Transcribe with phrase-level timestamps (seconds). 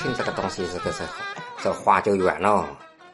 [0.00, 1.02] 知青这个东西，这个是
[1.62, 2.66] 这话就远了。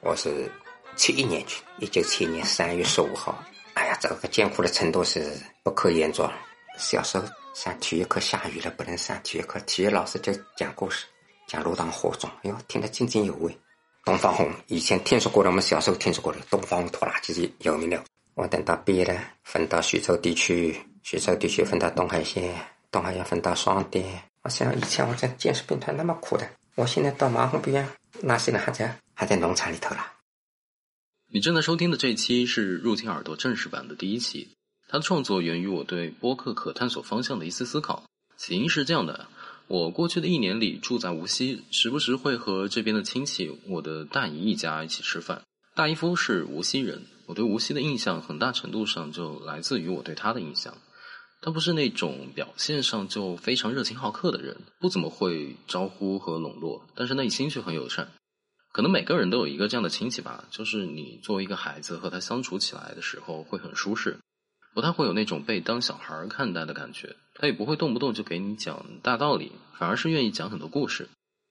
[0.02, 0.48] 我是
[0.94, 3.36] 七一年去，一九七一年三月十五号。
[3.74, 6.32] 哎呀，这个艰苦的程度是不可言状。
[6.78, 11.06] 小时候上体育课下雨了，不能上体育课，体育老师就讲故事，
[11.48, 13.58] 讲《入党火种》，哎呦，听得津津有味。
[14.04, 18.00] 东方红以前听说过的，我们小时候听说过的东方红拖拉机是有名的。
[18.34, 22.54] 我等到毕业了，分到徐州地区，徐州地区分到东海县，
[22.92, 24.22] 东海县分到双店。
[24.42, 27.88] 我想以前我在建设兵团那么苦的，我现在到马红边，
[28.20, 30.12] 那些人还在还在农场里头了。
[31.32, 34.50] 你正在收听的这一期是《入侵耳朵》正式版的第一期，
[34.86, 38.04] 它的创作源于我对播客可探索方向的一次思考。
[38.36, 39.26] 起因是这样的。
[39.68, 45.40] 我过去的一年里住在无锡，时不时会和这边的亲戚，我的大姨一家一起吃饭。
[45.74, 50.76] 大姨夫是无锡人，我对无锡的印象很大程度上就来自于我对他的印象。
[51.46, 58.08] 他不是那种表现上就非常热情好客的人，不怎么会招呼和笼络，但是内心却很友善。
[58.72, 64.18] 可能每个人都有一个这样的亲戚吧，就是你作为一个孩子和他相处起来的时候会很舒适。
[64.74, 71.08] 不太会有那种被当小孩看待的感觉，他也不会动不动就给你讲大道理，反而是愿意讲很多故事。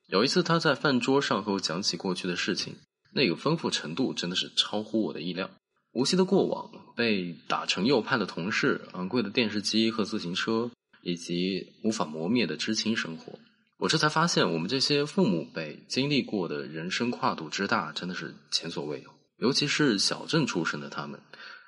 [0.08, 2.76] 有一次他在饭桌上和我讲起过去的事情，
[3.14, 5.50] 那个丰富程度真的是超乎我的意料。
[5.96, 10.70] 无锡的过往，被打成右派的同事，昂贵的电视机和自行车，
[11.02, 13.40] 以及无法磨灭的知青生活，
[13.78, 19.10] 我这才发现，我们这些父母辈经历过的人生跨度之大，真的是前所未有。
[19.38, 21.18] 尤其是小镇出身的他们。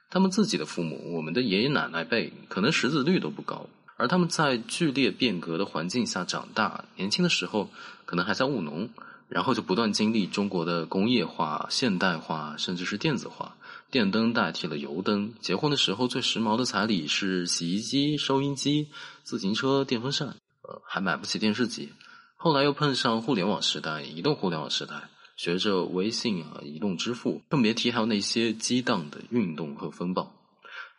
[0.09, 7.70] 他们自己的父母，我们的爷爷奶奶辈，可能识字率都不高，而他们在剧烈变革的环境下长大，年轻的时候
[8.05, 8.89] 可能还在务农，
[9.30, 13.55] 然后就不断经历中国的工业化、现代化，甚至是电子化，
[13.89, 18.89] 电灯代替了油灯，结婚的时候最时髦的彩礼是洗衣机、收音机、
[19.23, 20.27] 自行车、电风扇，
[20.61, 21.93] 呃，还买不起电视机，
[22.36, 25.09] 后来又碰上互联网时代，移动互联网时代。
[25.37, 30.33] 学着微信啊，移动支付，更别提还有那些激荡的运动和风暴。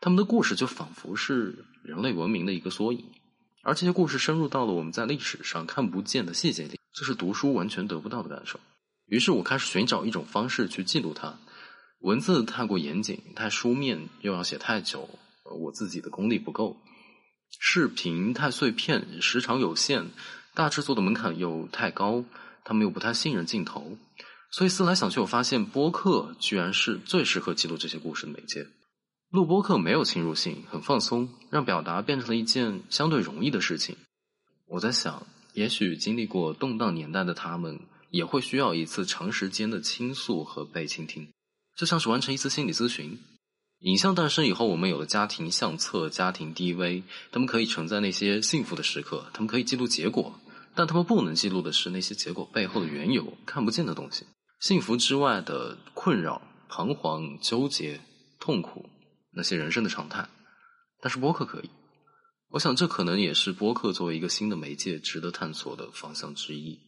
[0.01, 3.05] 他们的故事就仿佛是人类文明的一个缩影，
[3.65, 8.61] 而这些故事深入到了我们在历史上看不见的细节里，这是读书完全得不到的感受。
[9.07, 11.37] 于是我开始寻找一种方式去记录它。
[12.01, 15.09] 文字太过严谨、太书面，又要写太久，
[15.45, 16.77] 我自己的功力不够；
[17.59, 20.11] 视频太碎片，时长有限，
[20.55, 22.25] 大制作的门槛又太高，
[22.65, 23.99] 他们又不太信任镜头。
[24.51, 28.67] 所以思来想去，我发现播客居然是最适合记录这些故事的媒介。
[29.31, 33.97] 录播客没有侵入性，很放松，让表达变成了一件相对容易的事情。
[34.69, 37.81] 我在想，也许经历过动荡年代的他们，
[38.11, 41.29] 也会需要一次长时间的倾诉和被倾听，
[41.79, 43.21] 就像是完成一次心理咨询。
[43.83, 50.41] 影像诞生以后，我们有了家庭相册、家庭 DV，他们可以承载那些幸福的时刻，他们可以记录结果，
[50.75, 54.27] 但他们不能记录的是那些结果背后的缘由，看不见的东西。
[54.59, 58.01] 幸福之外的困扰、彷徨、纠结、
[58.41, 58.91] 痛苦，
[59.31, 60.29] 那些人生的常态。
[61.01, 61.71] 但是播客可以，
[62.49, 66.81] 我想这可能也是播客作为一个新的媒介值得探索的方向之一。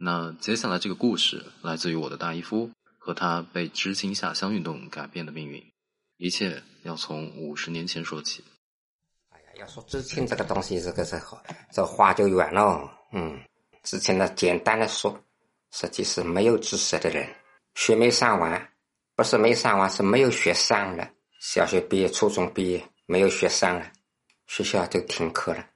[0.00, 5.64] 那接下来这个故事来自于我的大姨夫和他被知青下乡运动改变的命运。
[6.18, 8.44] 一切要从五十年前说起。
[9.30, 11.42] 哎呀，要说知青这个东西，这个是好，
[11.72, 12.90] 这话就远了。
[13.12, 13.40] 嗯，
[13.84, 15.18] 知青呢，简单的说。
[15.70, 17.28] 实际是没有知识的人，
[17.74, 18.72] 学没上完，
[19.14, 21.06] 不是没上完，是没有学上了。
[21.40, 23.92] 小学毕业、初中毕业，没有学上了，
[24.46, 25.66] 学校就停课了。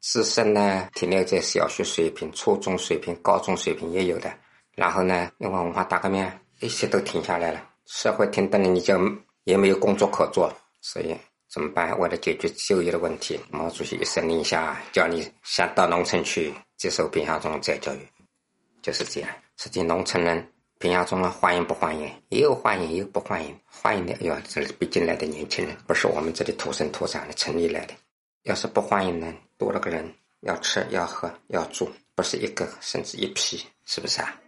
[0.00, 4.34] 知识呢，停留在小学水平、初中水平、高中水平也有的。
[4.74, 6.26] 然后呢，因为文化大革命，
[6.62, 8.96] 一切都停下来了，社会停顿了，你就
[9.42, 10.48] 也没有工作可做。
[10.80, 11.12] 所以
[11.50, 11.98] 怎么办？
[11.98, 17.98] 为了解决就业的问题，毛主席一声令下，叫你想到农村去接受贫下中再教育。
[18.80, 22.08] 就是这样，实际农村人贫下中人欢迎不欢迎？
[22.28, 23.58] 也有欢迎，也有不欢迎。
[23.66, 27.94] 欢迎的，哎呦，这里毕竟来的年轻人，不是我们这里土生土长的城里来的。
[28.44, 34.38] 要是不欢迎呢，多了个人要吃要喝要住，不是一个，甚至一批，是不是啊？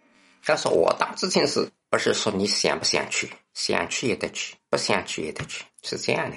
[0.46, 6.37] 但是我当知青时，不是说你想不想去，想去也得去，不想去也得去，是这样的。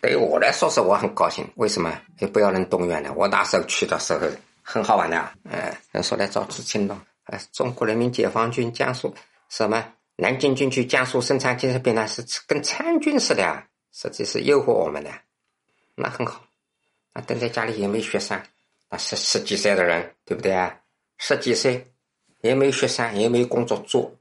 [0.00, 1.44] 对于我来说，是我很高兴。
[1.56, 2.00] 为什么？
[2.20, 3.12] 也不要人动员了。
[3.14, 4.20] 我那时候去的时候。
[4.68, 9.14] 很好玩的，嗯，说来找知青咯，呃，中国人民解放军江苏
[9.48, 13.62] 什么南京军区江苏生产建设兵团是跟参军似的，
[13.92, 15.10] 实际是诱惑我们的，
[15.94, 16.44] 那很好，
[17.12, 18.42] 那待在家里也没学上，
[18.90, 20.76] 那十十几岁的人，对不对啊？
[21.18, 21.86] 十几岁
[22.40, 24.12] 也没学上，也没工作做，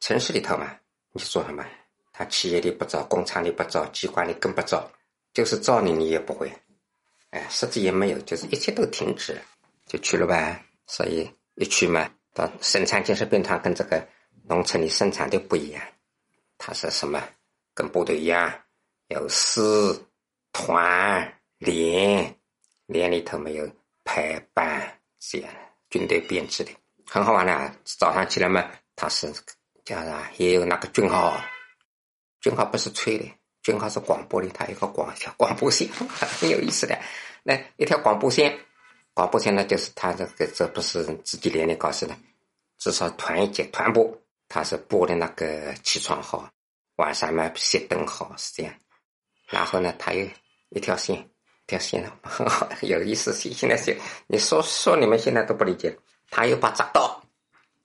[0.00, 0.76] 城市里头嘛，
[1.12, 1.64] 你做什么？
[2.12, 4.90] 他企业里不招，工厂里不招，机关里更不招，
[5.32, 6.52] 就是招你，你也不会，
[7.30, 9.40] 哎，实际也没有，就是一切都停止。
[9.86, 14.06] 就去了呗，所以一去嘛，到生产建设兵团跟这个
[14.46, 15.82] 农村里生产的不一样，
[16.58, 17.22] 它是什么？
[17.72, 18.52] 跟部队一样，
[19.06, 19.60] 有师、
[20.52, 22.36] 团、连，
[22.84, 23.66] 连里头没有
[24.04, 25.50] 排班这样
[25.88, 26.70] 军队编制的，
[27.06, 27.74] 很好玩的啊。
[27.84, 29.32] 早上起来嘛，它是
[29.88, 30.30] 叫啥？
[30.36, 31.40] 也有那个军号，
[32.42, 33.24] 军号不是吹的，
[33.62, 35.88] 军号是广播的，它有个广条广播线，
[36.40, 36.98] 很有意思的。
[37.42, 38.58] 那一条广播线。
[39.14, 42.14] 广播线呢，就是他这个这不是自己连的搞事的，
[42.78, 46.48] 至少团一节团播，他是播的那个起床号，
[46.96, 48.72] 晚上嘛熄灯号是这样。
[49.48, 50.24] 然后呢，他有
[50.68, 51.26] 一条线，一
[51.66, 53.32] 条线很好， 有意思。
[53.32, 53.98] 现在是
[54.28, 55.98] 你说说你们现在都不理解，
[56.30, 57.17] 他又把匝道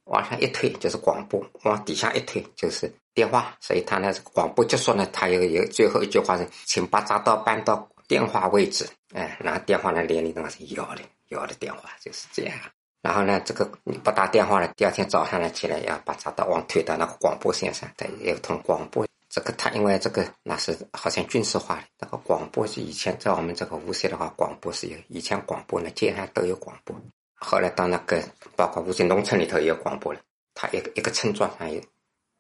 [0.06, 11.02] 往上一推就是广播，往底下一推就是电话，所以他呢广播结束呢，他有有最后一句话是，请把匝道搬到电话位置，哎，然后电话呢连里头是要的。
[11.30, 12.56] 要的电话就是这样，
[13.02, 19.04] 然后呢，这个你不打电话了，第二天早上呢起来要把闸道往推到那个广播线上，它要通广播。
[19.30, 26.96] 这个它因为这个那是好像军事化的，那个广播是以前在我们这个无锡的话，广播是有以前广播呢街上都有广播，
[27.44, 28.24] 后来到那个
[28.56, 30.20] 包括无锡农村里头也有广播了，
[30.54, 31.82] 他一个一个村庄上有，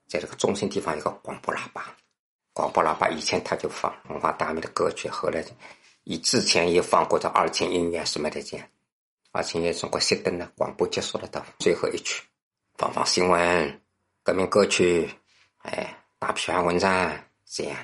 [0.07, 1.95] 在这个中心地方有个广播喇叭，
[2.53, 5.43] 广播喇叭以前他就放文化大革命的歌曲，后来
[6.05, 8.67] 以之前也放过这二泉音乐什么的这样。
[9.35, 12.21] 而且也中国熄灯了，广播结束了，到最后一曲，
[12.77, 13.81] 放放新闻、
[14.21, 15.09] 革命歌曲，
[15.63, 17.75] 哎，打批判文章，这样。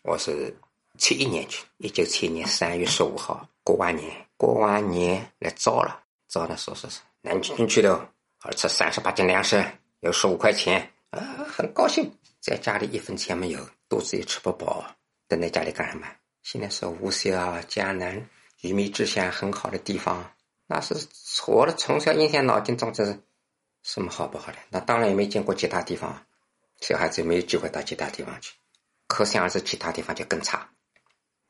[0.00, 0.56] 我是
[0.96, 9.64] 七一年去，一九七一年三月十五号过完年，过完年来招了，招了说说是南京军区的，而且三十八斤粮食，
[10.00, 12.10] 有十五块钱，啊，很高兴，
[12.40, 14.84] 在家里一分钱没有，肚子也吃不饱，
[15.28, 16.06] 等在家里干什么？
[16.42, 18.28] 现在是无锡啊，江南。
[18.60, 20.32] 鱼米之乡很好的地方，
[20.66, 20.94] 那是
[21.46, 23.18] 我的从小印象脑筋中这是
[23.82, 24.58] 什么好不好的？
[24.70, 26.24] 那当然也没见过其他地方，
[26.80, 28.54] 小孩子也没有机会到其他地方去，
[29.06, 30.66] 可想而知其他地方就更差，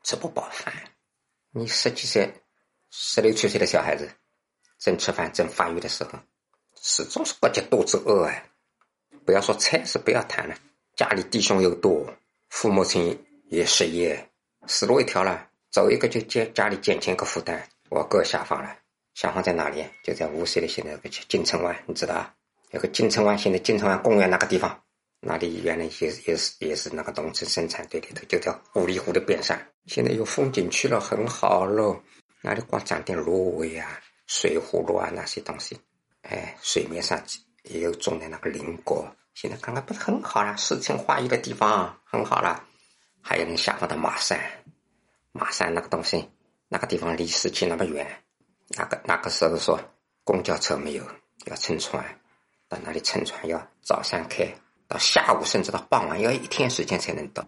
[0.03, 0.73] 吃不饱饭。
[1.51, 2.29] 你十几岁、
[2.97, 4.09] 十六七岁的小孩子，
[4.79, 6.11] 正吃饭、正发育的时候，
[6.81, 8.43] 始终是不觉肚子饿啊！
[9.25, 10.55] 不要说菜是不要谈了，
[10.95, 12.07] 家里弟兄又多，
[12.47, 14.29] 父母亲也失业，
[14.65, 15.49] 死路一条了。
[15.71, 18.77] 走一个就家家里减轻个负担，我哥下放了，
[19.13, 19.85] 下放在哪里？
[20.01, 22.33] 就在无锡的现在那个金城湾，你知道？
[22.71, 24.81] 有个金城湾，现在金城湾公园那个地方，
[25.19, 32.01] 那里原来也是也是也是那个农村生产队里头，就叫五里湖的边上，现在有风景区了，很好喽。
[32.45, 35.75] 那里光长点芦苇啊、水葫芦啊那些东西，
[36.21, 37.19] 哎，水面上
[37.63, 39.03] 也有种的那个菱果，
[39.33, 42.63] 现在看看不是很好了，诗情画意的地方很好了，
[43.19, 44.39] 还有人下放到马山。
[45.31, 46.29] 马山那个东西，
[46.67, 48.05] 那个地方离市区那么远，
[48.77, 49.79] 那个那个时候说
[50.23, 51.03] 公交车没有，
[51.45, 52.05] 要乘船，
[52.69, 54.47] 到那里乘船要早上开，
[54.87, 57.43] 到下午甚至到傍晚要一天时间才能到。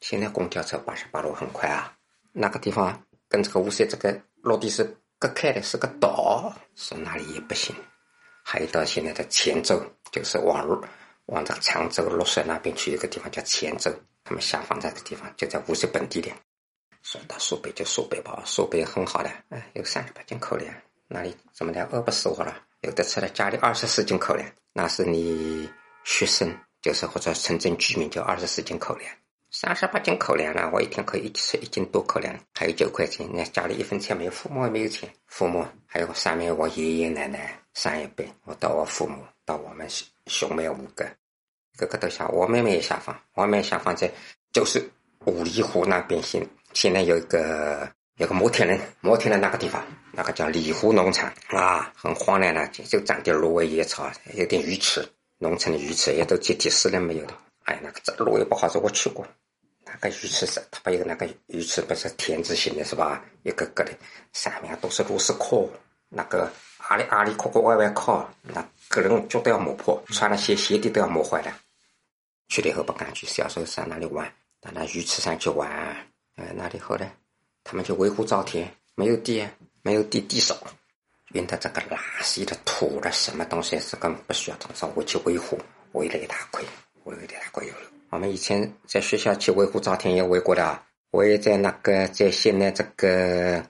[0.00, 1.96] 现在公交车八十八路很快啊。
[2.32, 7.74] 那个地方跟这个无锡这个落地是隔开的，是个岛，说哪里也不行。
[8.42, 9.80] 还有到现在的黔州，
[10.10, 10.66] 就是往
[11.26, 13.92] 往这个常州、乐水那边去，一个地方叫黔州，
[14.24, 16.30] 他们下放在这个地方就在无锡本地的。
[17.02, 20.74] 说到苏北就苏北吧，苏北很好的，哎，有三十八斤口粮，
[21.06, 22.56] 那里怎么的饿不死我了？
[22.80, 25.70] 有的吃了家里二十四斤口粮，那是你
[26.04, 26.50] 学生，
[26.82, 29.14] 就是或者城镇居民就二十四斤口粮，
[29.52, 41.04] 三十八斤口粮呢，我一天可以吃一斤多口粮，还有九块钱，那家里一分钱没有，父母也没有钱，父母还有上面我爷爷奶奶上一辈，我到我父母到我们兄兄妹五个，
[41.76, 44.08] 个个都下，我妹妹也下放，我妹妹下放在
[44.52, 44.88] 就是
[45.26, 46.46] 五里湖那边现。
[46.72, 55.04] 现在有一个有个摩天轮，摩天轮那个地方，那个叫里湖农场啊，很荒凉的，就长点芦苇野草，有点鱼池，
[55.38, 57.34] 农村的鱼池也都集体私人没有的。
[57.70, 59.24] 哎，那个这芦苇不好走，我去过，
[59.84, 63.24] 那个鱼池是，它不有那个鱼池不是田字形的，是吧？
[63.44, 63.92] 一个个的，
[64.32, 65.68] 上面都是螺丝壳，
[66.08, 71.56] 那个阿里阿里壳壳歪歪靠，那个人脚都要磨破，穿了鞋鞋底都要磨坏了。
[72.48, 74.26] 去了以后不敢去，小时候上那里玩，
[74.60, 75.70] 到那鱼池上去玩。
[76.34, 77.14] 哎，那里后来，
[77.62, 79.46] 他们就围湖造田，没有地，
[79.82, 80.56] 没有地，地少，
[81.32, 85.56] 运的这个垃圾的土的什么东西是根本不需要多少，我去维护，
[85.92, 86.60] 围了一大块，
[87.04, 87.80] 围了一大块有了。
[88.10, 93.64] 我们以前在学校去围湖造田也围过的啊，我也在那个在现在这个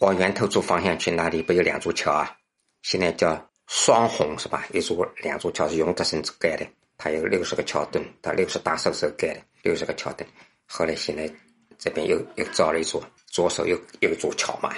[0.00, 2.36] 往源头组方向去，那里不有两座桥啊？
[2.82, 4.66] 现在叫双虹是吧？
[4.72, 6.66] 一座两座桥是永德生盖的，
[6.98, 10.28] 它有六十个桥墩，它六十大寿时候盖的六十个桥墩，
[10.66, 11.30] 后来现在。
[11.78, 14.74] 这边又又造了一座，左手又有一座桥嘛，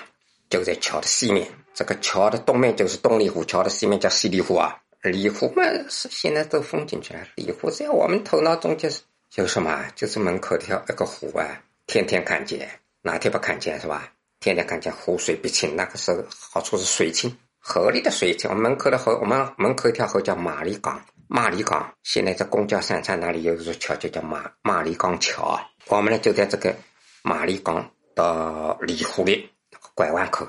[0.50, 1.46] 就在桥的西面。
[1.72, 4.76] 这个桥的东面就是东里湖，桥的西面叫西里湖啊。
[5.02, 7.20] 里湖嘛是现在都封进去了。
[7.36, 9.00] 里湖在我们头脑中就是
[9.30, 9.84] 就是什么？
[9.94, 12.68] 就是门口条那个湖啊，天天看见，
[13.02, 14.12] 哪天不看见是吧？
[14.40, 18.50] 天天看见湖水不清，那个时候好处是水清，河里的水清。
[18.50, 21.94] 我们门口的河，我们门口一条河叫马里港，马里港。
[22.02, 25.60] 现在在公交三站那里有一座桥，就叫马马里港桥。
[25.86, 26.74] 我们呢就在这个
[27.22, 29.48] 马里港到里湖的
[29.94, 30.46] 拐弯口，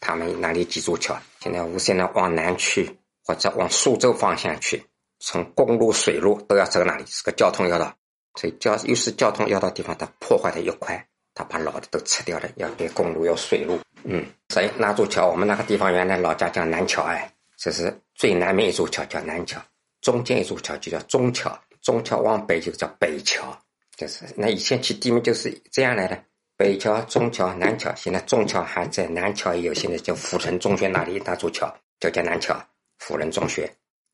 [0.00, 1.18] 他们那里几座桥。
[1.40, 2.96] 现在无锡呢往南去。
[3.24, 4.84] 或者往苏州方向去，
[5.20, 7.94] 从公路、水路都要走那里，是个交通要道。
[8.34, 13.78] 所以交又是交通要道地方，它破坏的又快，它把老的都吃掉了，要给公路要水路。
[14.04, 19.60] 嗯，所以那座桥，我们那个地方原来老家叫南桥，哎，这是最南面一座桥叫南桥，
[20.00, 23.56] 中间一座桥就叫中桥，中桥往北就叫北桥，
[23.96, 26.20] 就是那以前起地名就是这样来的。
[26.56, 32.54] 北桥、中桥、南桥，现在中桥还在，南桥也有，现在叫阜城中学那里那座桥就叫南桥。
[33.02, 33.68] 辅仁中学，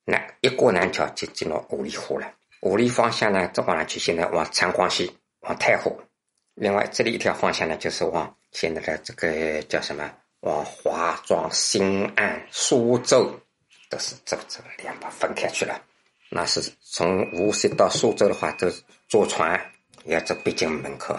[0.07, 2.27] 那一过南桥就进了五里湖了。
[2.63, 6.01] 五里方向呢，再往南去，现在往长江西，往太湖。
[6.55, 10.11] 另外这里一条方向呢，就是往现在的这个叫什么？
[10.41, 13.31] 往华庄、新安、苏州，
[13.91, 15.79] 都是这个这两把分开去了。
[16.31, 18.73] 那是从无锡到苏州的话，都
[19.07, 19.61] 坐船
[20.07, 21.15] 要走北京门口。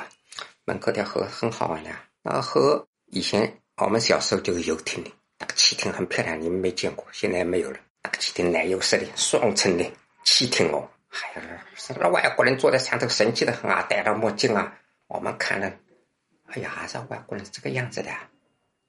[0.66, 1.92] 门口条河很好玩的，
[2.24, 5.12] 那河以前我们小时候就有游艇的。
[5.40, 7.80] 那个汽艇很漂亮，你们没见过，现在没有了。
[8.04, 9.92] 那个汽艇奶油色的，双层的
[10.26, 11.66] 汽艇哦，哎呀，
[11.98, 14.78] 那外国人坐在上头，神气的很啊，戴着墨镜啊，
[15.08, 15.72] 我们看了，
[16.48, 18.10] 哎呀，这外国人这个样子的，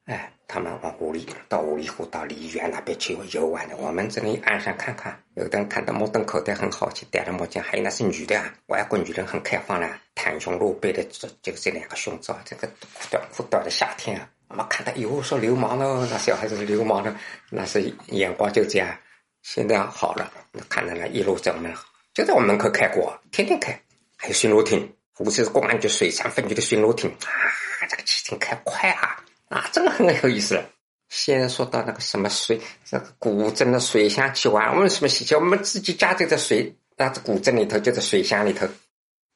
[0.07, 3.76] 哎，他们往湖里到五里湖到梨园那边去游玩的。
[3.76, 14.28] 我们这里岸上看看，有的人看到目瞪口呆，很好奇，戴着墨镜，还有那是女的啊，外国女人很开放啦，袒胸露背的，这就这两个胸罩，这个裤短裤短的夏天啊。
[14.50, 17.14] 我们看到哟，说流氓喽，那小孩子是流氓的，
[17.50, 18.99] 那是眼光就这样。
[19.42, 20.28] 现在好了，
[20.69, 21.73] 看到了一路走呢
[22.12, 23.80] 就在我们门口开过，天天开，
[24.16, 30.61] 还有巡逻艇，无锡是公安局水产分局的巡逻艇啊，这个汽艇开快啊，啊，真的很有意思。
[31.09, 35.38] 现在说到那个什么水，这个古镇的水乡去玩，我们什么喜庆？
[35.38, 38.66] 我们自己家就在水，那这古镇里头就在水乡里头，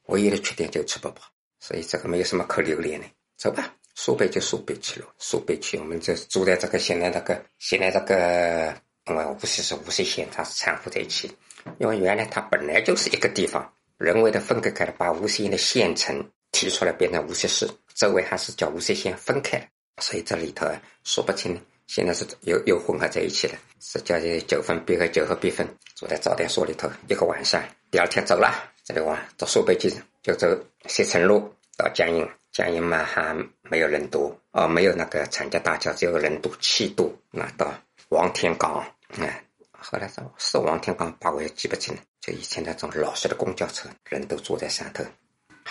[0.07, 1.21] 唯一的缺点就吃不饱，
[1.61, 3.07] 所以这个没有什么可留恋的，
[3.37, 3.73] 走吧。
[3.95, 8.75] 苏北就苏北去了，苏北去，我们就住在这个现在这个现在这个，
[9.07, 11.31] 因为无锡是无锡县，它是掺和在一起。
[11.79, 19.65] 因为原来它本来就是一个地方，人为的分割开了，把无锡县的县城提出来变成无锡市，周围还是叫无锡县分开了，
[20.01, 20.67] 所以这里头
[21.03, 21.59] 说不清。
[21.87, 25.65] 现在是又又混合在一起了，是叫九分必合，九合必分。
[25.95, 28.51] 住在招待所里头一个晚上，第二天走了，
[28.83, 30.47] 这里往到苏北去，就走
[30.87, 32.27] 西城路到江阴。
[32.51, 33.35] 江阴嘛还
[33.69, 37.11] 没有人多，啊，没有那个长江大桥，只有人多七多。
[37.31, 37.73] 那到
[38.09, 38.85] 王天岗，
[39.19, 42.01] 哎，后来是是王天岗，把我也记不清了。
[42.21, 45.03] 就以前那种老式的公交车，人都坐在上头。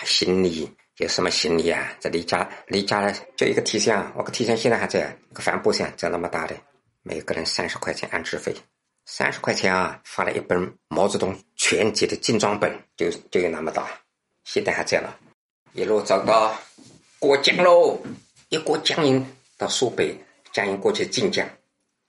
[0.03, 1.93] 行李有什么行李啊？
[1.99, 6.55] 这离家离家就一个提箱，我个提箱现在还在，个帆布箱就那么大的，
[7.01, 8.53] 每个人三十块钱安置费，
[9.05, 13.87] 三十块钱啊，发了一本毛泽东全集的精装本，就就有那么大，
[14.43, 15.17] 现在还在了。
[15.73, 16.55] 一路走到
[17.19, 17.97] 过江喽，
[18.49, 19.25] 一过江阴
[19.57, 20.15] 到苏北，
[20.51, 21.47] 江阴过去晋江，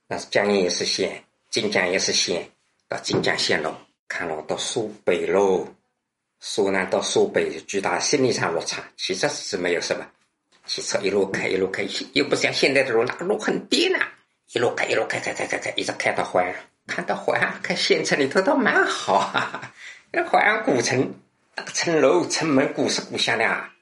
[0.06, 2.50] 那是江阴也是县，晋江也是县，
[2.88, 3.74] 到晋江县喽，
[4.08, 5.66] 看了到苏北喽，
[6.40, 10.04] 苏南到苏北巨大心理上落差，其实是没有什么，
[10.66, 14.00] 汽车一路开一路开，又不像现在的路，那路很颠呐，
[14.52, 16.54] 一路开一路开开开开开，一直开到淮安，
[16.86, 19.72] 看到淮安，看县城里头倒蛮好，哈哈，
[20.12, 21.14] 那淮安古城。
[21.58, 23.72] 那个城楼、城门古色古香的啊，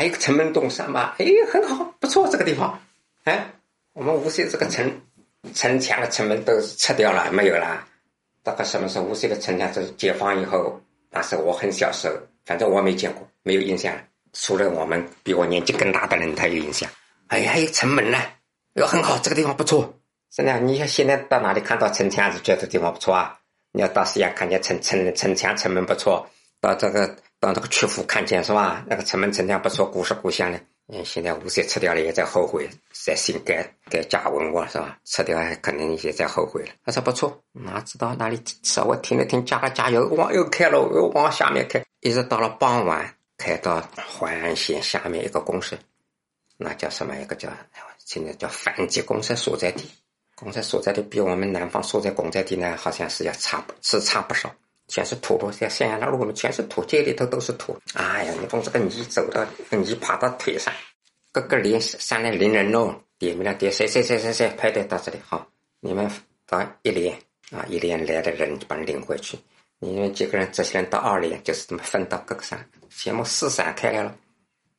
[0.00, 2.80] 还有个城门洞山嘛，哎，很好，不错，这个地方。
[3.24, 3.52] 哎，
[3.92, 4.90] 我们无锡这个城
[5.52, 7.86] 城墙的城门都拆掉了，没有了。
[8.42, 10.80] 大概什么时候无锡的城墙是解放以后？
[11.10, 12.14] 那时候我很小时候，
[12.46, 13.94] 反正我没见过，没有印象。
[14.32, 16.88] 除了我们比我年纪更大的人，他有印象。
[17.26, 18.16] 哎，还有城门呢，
[18.76, 20.00] 哟，很好，这个地方不错。
[20.30, 23.38] 真的，你现在到哪里看到城墙，是觉得地方不错啊？
[23.72, 26.26] 你要到西安看见城城城墙、城门不错。
[26.58, 28.84] 到这个当这个曲阜看见是吧？
[28.86, 30.60] 那个城门城墙不错，古色古香的。
[30.92, 34.98] 嗯，现在无锡吃掉了，也在后悔，在新改改假文物是吧？
[35.04, 36.72] 吃掉还肯定也在后悔了。
[36.84, 45.78] 他说不错，哪知道哪里稍微停了停，加了加油，往右开了，又往下面开，一直到了傍晚，开到淮安县下面一个公社，
[46.56, 47.16] 那叫什么？
[47.16, 47.48] 一个叫
[48.04, 49.88] 现在叫反击公社所在地。
[50.34, 54.52] 公社所在地比我们南方所在公在地呢，好像是要差不，是差不少。
[54.90, 57.78] 全是土土，像咸阳那路面全是土，街里头都是土。
[57.94, 60.74] 哎呀，你从这个泥走到泥爬到腿上，
[61.32, 62.94] 个个连上来淋人喽。
[63.18, 65.46] 点名了，点谁谁谁谁谁排队到这里，好，
[65.80, 66.10] 你们
[66.46, 67.14] 到一连
[67.50, 69.38] 啊，一连来的人就把你领回去。
[69.78, 74.14] 你们几个人，这些人到二连，就是这么分到各个山，全部四散开来了。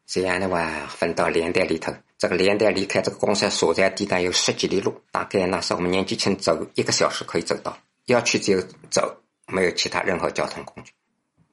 [0.08, 7.78] 这样的话，分到连队里头，这个连队离开这个公社所在地带有十几里路，大概那时候我们年纪轻，走一个小时可以走到。
[8.08, 9.21] 要去只有走，
[9.52, 10.92] 没有其他任何交通工具。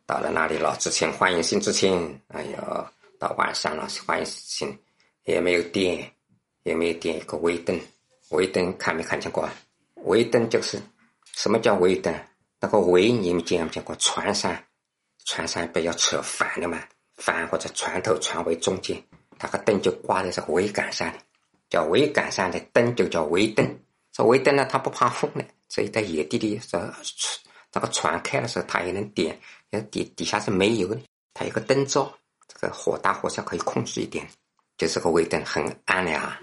[0.07, 2.19] 到了那里，老知青欢迎新知青。
[2.29, 2.87] 哎呦，
[3.19, 4.79] 到晚上了，欢迎新，
[5.25, 6.11] 也没有电，
[6.63, 7.79] 也没有点一个微灯。
[8.31, 9.53] 微灯看没看见过啊？
[10.05, 10.81] 微灯就是
[11.35, 12.15] 什么叫微灯？
[12.61, 13.95] 那个桅你们见没见过？
[13.97, 14.57] 船上，
[15.25, 16.83] 船上不要扯帆的嘛，
[17.17, 19.03] 帆或者船头、船尾中间，
[19.39, 21.19] 那个灯就挂在这个桅杆上的，
[21.69, 23.79] 叫桅杆上的灯就叫桅灯。
[24.11, 26.79] 这桅灯呢，它不怕风的，所以在野地里，这
[27.71, 29.39] 这个船开的时候，它也能点，
[29.71, 31.01] 也底底下是煤油的，
[31.35, 32.13] 它有个灯罩，
[32.47, 34.27] 这个火大火小可以控制一点，
[34.77, 36.41] 就这个尾灯很暗的啊。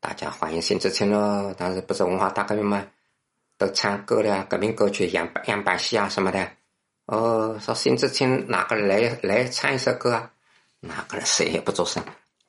[0.00, 1.54] 大家欢迎新知青喽！
[1.54, 2.84] 当时不是文化大革命吗？
[3.56, 6.50] 都唱歌了，革命歌曲，样板样板戏啊什么的。
[7.06, 10.32] 哦，说新知青哪个来来唱一首歌啊？
[10.80, 12.02] 哪个人谁也不做声，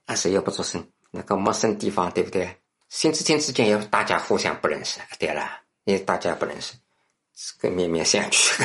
[0.05, 0.83] 啊谁也不做声。
[1.12, 2.57] 那个陌生地方，对不对？
[2.89, 6.74] 新知青之间也大家互相不认识，对了，因为大家不认识，
[7.60, 8.63] 个面面相觑。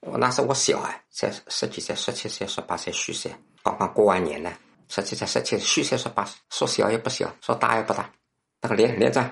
[0.00, 3.30] 我那时候我小啊，才十几岁、十七岁、十八岁、虚岁，
[3.62, 4.52] 刚刚过完年呢。
[4.88, 8.10] 十七岁、十七岁、虚岁、十八岁，说小也不小，说大也不大。
[8.62, 9.30] 那个连连长。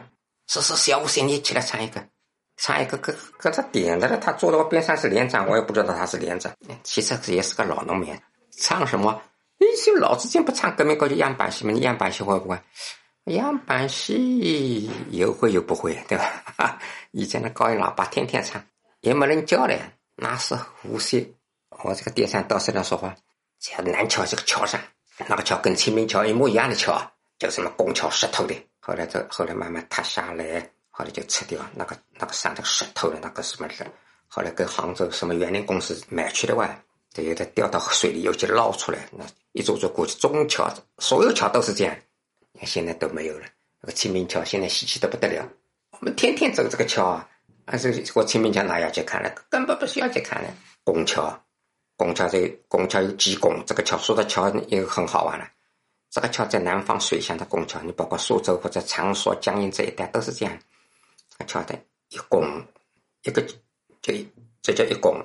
[0.48, 2.06] 是是，小五星，你起来唱一个，
[2.56, 4.18] 唱一个，搁搁他点的了。
[4.18, 6.52] 他坐到我边上是连长，我也不知道他是连长。
[6.82, 8.14] 其实这也是个老农民，
[8.50, 9.22] 唱什么？
[9.58, 11.72] 你就老子竟不唱革命歌曲样板戏嘛？
[11.72, 12.60] 你样板戏会不会？
[13.34, 16.78] 样板戏有会有不会，对吧？
[17.10, 18.62] 以前的高音喇叭天天唱，
[19.00, 19.76] 也没人教的，
[20.14, 21.34] 那是无锡。
[21.82, 23.14] 我这个电扇到时来说话，
[23.58, 24.80] 在南桥这个桥上，
[25.28, 27.00] 那个桥跟清明桥一模一样的桥，
[27.38, 28.54] 叫什么拱桥石头的。
[28.80, 33.86] 后来这后来慢慢塌下来，后来就拆掉那个那个上头石头的那个什么的，
[34.28, 36.68] 后来跟杭州什么园林公司买去的哇，
[37.12, 40.16] 这有的掉到水里，又去捞出来，那一座座过去。
[40.18, 41.96] 中桥所有桥都是这样，
[42.64, 43.46] 现在都没有了。
[43.80, 45.46] 那个清明桥现在稀奇的不得了，
[45.90, 47.28] 我们天天走这个桥啊，
[47.66, 49.30] 啊这我清明桥哪要去看了？
[49.50, 50.48] 根本不需要去看了。
[50.84, 51.44] 拱桥，
[51.96, 55.46] 拱桥这拱桥有几拱，这个桥说到桥也很好玩了。
[56.10, 60.58] 这个桥在南方水乡的拱桥，你包括苏州或者长沙、江阴这一带都是这样。
[61.28, 62.64] 这个桥的一拱
[63.24, 63.42] 一个
[64.00, 64.14] 就
[64.62, 65.20] 这叫一拱。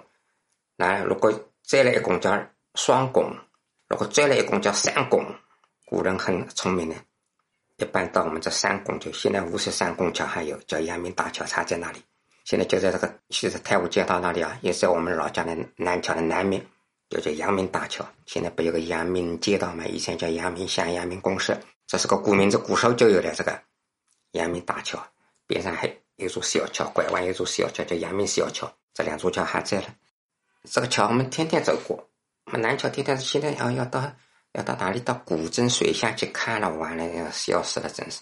[0.76, 1.32] 那如果
[1.64, 2.38] 再来一拱叫
[2.76, 3.34] 双拱，
[3.88, 5.26] 如果再来一拱叫三拱。
[5.86, 6.96] 古人很聪明的，
[7.82, 12.00] 一般到我们这三拱就现在五十三拱桥还有叫阳明大桥，插在那里。
[12.46, 16.64] 现在就在这个其实太湖街道那里啊，也在我们老家的南桥的南面。
[17.10, 19.84] 就叫阳明大桥，现在不有个阳明街道嘛？
[19.86, 23.60] 以前叫阳明乡、阳明公社，这是个古名字，古时候就有的这个
[24.32, 24.98] 阳明大桥。
[25.46, 29.86] 边上还有座小桥，拐弯有座小桥叫阳明小桥，这两座桥还在了。
[30.64, 32.08] 这个桥我们天天走过，
[32.46, 34.00] 我们南桥天天现在要要到
[34.54, 35.00] 要到哪里？
[35.00, 38.20] 到古镇水乡去看了，完了要笑死了，真是。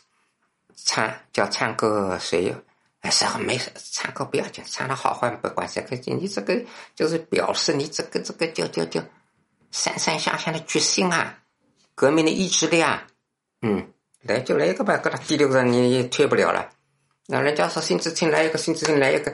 [0.75, 2.55] 唱叫唱歌谁？
[3.01, 6.61] 哎，是没事，唱歌不要紧，唱的好坏不关这个，你这个
[6.95, 9.01] 就是表示你这个这个叫叫叫
[9.71, 11.39] 上上下下的决心啊，
[11.95, 13.07] 革命的意志力啊，
[13.61, 16.69] 嗯，来就来一个吧，搁他第六个你也退不了了。
[17.27, 19.33] 那人家说新知青来一个，新知青来一个，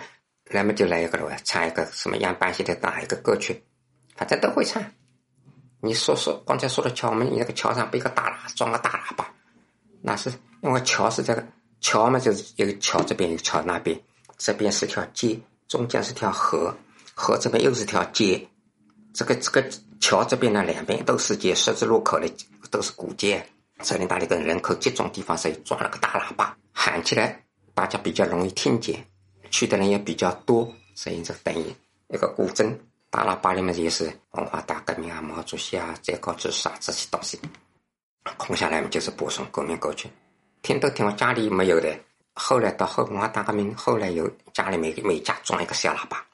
[0.52, 3.64] 那么就来一个了，唱一个什么样板戏的哪一个歌曲，
[4.16, 4.84] 反正都会唱。
[5.86, 9.32] 你说说刚才说的桥，我们那个桥上背个大喇装个大喇叭，
[10.02, 11.46] 那是因为桥是这个。
[11.82, 14.00] 桥嘛，就是一个桥，这边一个桥，那边
[14.38, 16.76] 这边是条街，中间是条河，
[17.14, 18.44] 河这边又是条街。
[19.14, 19.64] 这个这个
[20.00, 22.28] 桥这边呢，两边都是街，十字路口的
[22.72, 23.46] 都是古街。
[23.84, 27.40] 这里那里跟人口集中地方，所以装了个大喇叭，喊起来
[27.76, 29.06] 大家比较容易听见，
[29.52, 31.76] 去的人也比较多，所以这等于
[32.08, 32.80] 一个古镇。
[33.10, 37.40] 大喇叭里面也是文化大革命啊、毛主席啊、最高指示啊这些东西，
[38.38, 40.10] 空下来嘛就是播送革命歌曲。
[40.62, 41.98] 听都听，我家里没有的。
[42.34, 46.26] 后来到后文化大革命，后来有家里每每家装一个小喇叭，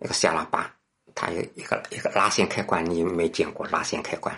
[0.00, 0.72] 一个小喇叭，
[1.14, 4.34] 它有一个一个拉线开关，你没见过拉线开关？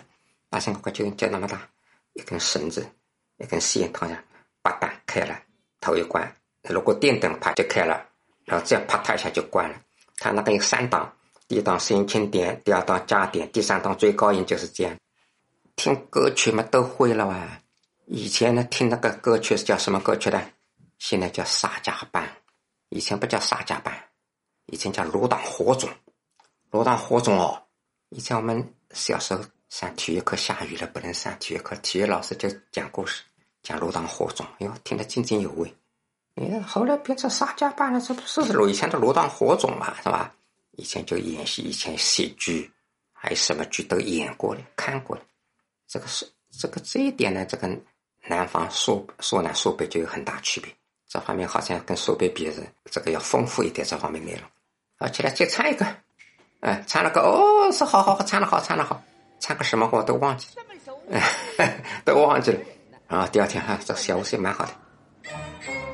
[0.50, 1.68] 拉线开关就就那么大，
[2.14, 2.84] 一根绳子，
[3.36, 4.18] 一根线套上，
[4.62, 5.38] 把档开了，
[5.80, 6.34] 头一关。
[6.68, 8.04] 如果电灯啪就开了，
[8.44, 9.76] 然后这样啪嗒一下就关了。
[10.16, 11.14] 它那个有三档，
[11.52, 14.96] 一档声音轻点，第二档加点，第三档最高音就是这样。
[15.76, 17.46] 听歌曲嘛都会了哇。
[18.06, 20.42] 以前呢，听那个歌曲是叫什么歌曲的？
[20.98, 22.26] 现在叫沙家浜。
[22.88, 23.92] 以前不叫沙家浜，
[24.66, 25.90] 以前叫罗党火种。
[26.70, 27.62] 罗党火种哦。
[28.08, 33.22] 以前我们小时候上体育课，下雨了不能上体育课，体育老师就讲故事。
[33.62, 35.72] 讲芦荡火种，哟，听得津津有味。
[36.34, 40.34] 哎，后来变成沙家浜了，这不是以前的芦荡火种嘛，是吧？
[40.72, 42.70] 以前就演戏，以前戏剧
[43.12, 45.22] 还有什么剧都演过了，看过了。
[45.86, 46.26] 这个是
[46.58, 47.68] 这个这一点呢，这个
[48.26, 50.72] 南方苏苏南苏北就有很大区别。
[51.08, 54.42] 这方面好像跟苏北比是这个要丰富一点，这方面内容。
[54.98, 55.84] 好，起来再唱一个，
[56.60, 59.02] 哎，唱了个哦，是好好好，唱的好，唱的好，
[59.38, 60.46] 唱个什么我都忘记，
[62.06, 62.60] 都忘记了。
[63.08, 64.72] 然后，第二天哈，这小戏蛮好的。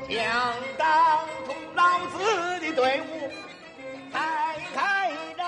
[0.09, 3.18] 想当初老子的队伍，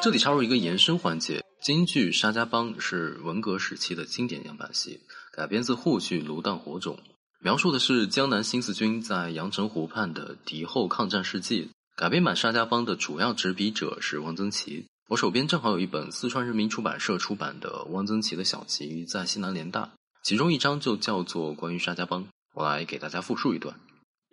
[0.01, 4.99] 这里插入一个延伸环节，京剧《沙家浜》是文革时期的经典样板戏，
[5.31, 6.95] 改编自沪剧《芦荡火种》，
[7.39, 11.69] 描述的是江南新四军在阳澄湖畔的敌后抗战事迹。
[11.95, 14.87] 改编版《沙家浜》的主要执笔者是汪曾祺。
[15.07, 19.83] 我手边正好有一本四川人民出版社出版的汪曾祺的小集《在西南联大》。
[20.23, 23.75] 其中一章就叫做关于沙家浜，我来给大家复述一段。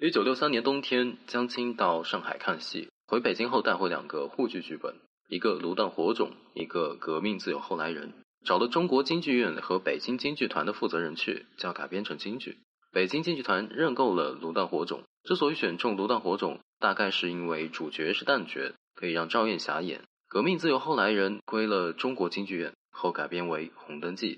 [0.00, 4.94] 一九六三年冬天，江青到上海看戏，回北京后带回两个沪剧剧本，
[5.28, 8.08] 一个《芦荡火种》，一个《革命自有后来人》，
[8.46, 12.56] 找了中国京剧院和北京京剧团的负责人去，叫改编成京剧。
[12.92, 24.36] 北京京剧团认购了《芦荡火种》，之所以选中《芦荡火种》，大概是因为主角是旦角，可以让赵燕霞演；《革命自由后来人》归了中国京剧院，后改编为《红灯记》。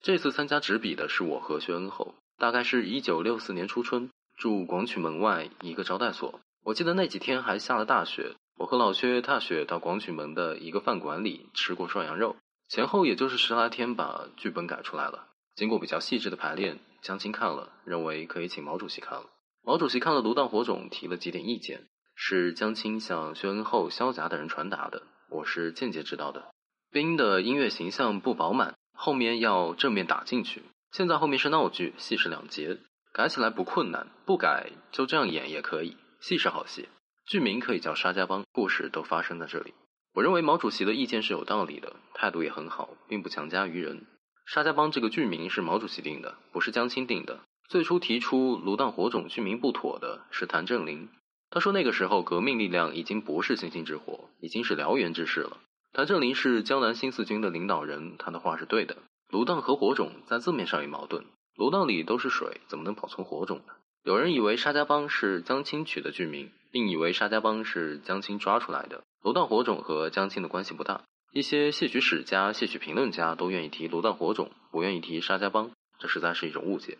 [0.00, 6.40] 这次参加执笔的是我和薛恩厚，大概是一九六四年初春，住广渠门外一个招待所。
[6.64, 12.36] 我记得那几天还下了大雪，我和老薛踏雪到广渠门的一个饭馆里吃过涮羊肉。
[12.68, 15.28] 前后也就是十来天，把剧本改出来了。
[15.56, 19.30] 经过比较细致的排练，江青看了，认为可以请毛主席看了。
[19.64, 26.50] 毛主席看了《炉荡火种》，提了几点意见，是江青向薛恩厚、萧甲等人传达的，我是间接知道的。
[26.92, 28.74] 兵的音乐形象不饱满。
[28.92, 32.76] 后面要正面打进去，现在后面是闹剧，戏是两节，
[33.14, 36.90] 改起来不困难，不改就这样演也可以，戏是好戏，
[37.30, 39.72] 剧名可以叫《沙家浜》，故事都发生在这里。
[40.14, 43.98] 我认为毛主席的意见是有道理的，态度也很好，并不强加于人。
[44.46, 47.38] 《沙家浜》这个剧名是毛主席定的，不是江青定的。
[47.68, 51.08] 最初提出“芦荡火种”剧名不妥的是谭震林，
[51.50, 55.58] 他说那个时候革命力量已经不是星星之火，已经是燎原之势了。
[55.92, 58.96] 谭震林是江南新四军的领导人，他的话是对的。
[59.28, 63.74] 芦荡和火种在字面上有矛盾，芦荡里都是水，怎么能保存火种呢？
[64.02, 69.02] 有人以为沙家浜是江青取的剧名，并以为沙家浜是江青抓出来的。
[69.22, 71.02] 芦荡火种和江青的关系不大。
[71.32, 76.98] 一些戏曲史家、戏曲评论家都愿意提芦荡火种，不愿意提沙家浜，这实在是一种误解。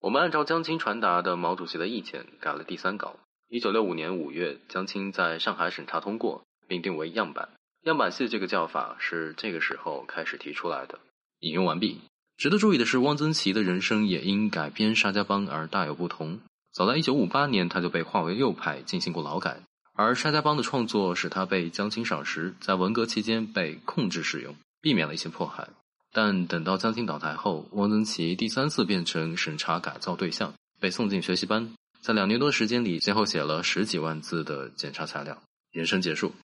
[0.00, 3.16] 我们按照江青传达的毛主席的意见改了第三稿。
[3.48, 7.48] 一九六五年五月，江青在上海审查通过，并定为样板。
[7.84, 10.98] 样板戏这个叫法是这个时候开始提出来的。
[11.40, 12.00] 引用完毕。
[12.36, 16.40] 值得注意的是，汪曾祺的人生也因改编《沙家浜》而大有不同。
[16.76, 19.62] 早在1958年，他就被划为右派，进行过劳改。
[19.94, 25.66] 而《沙家浜》的创作使他被江青赏识，在文革期间被控制使用，避免了一些迫害。
[26.12, 31.72] 但等到江青倒台后，汪曾祺第三次变成审查改造对象，被送进学习班。
[32.02, 35.42] 在两年多时间里，先后写了十几万字的检查材料。
[35.72, 36.34] 人生结束。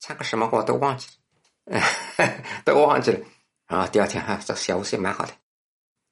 [0.00, 1.08] 唱个什么我都忘记
[1.64, 1.80] 了，
[2.62, 3.20] 都忘记了。
[3.66, 5.32] 然后，第二天哈，这下午是蛮好的。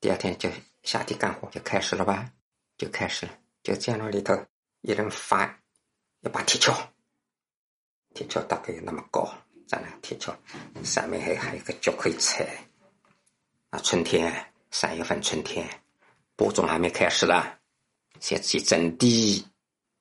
[0.01, 0.49] 第二天就
[0.83, 2.31] 下地干活，就开始了吧，
[2.85, 3.33] 就开始了。
[3.63, 4.39] 就见到里头
[4.83, 5.47] 一人发
[6.21, 6.77] 一把铁锹，
[8.15, 9.27] 铁锹大概有那么高，
[9.67, 10.35] 咱那铁锹
[10.85, 12.47] 上面还还有个脚可以踩。
[13.71, 15.67] 啊，春天三月份春天，
[16.37, 17.59] 播种还没开始了，
[18.21, 19.47] 先去整地。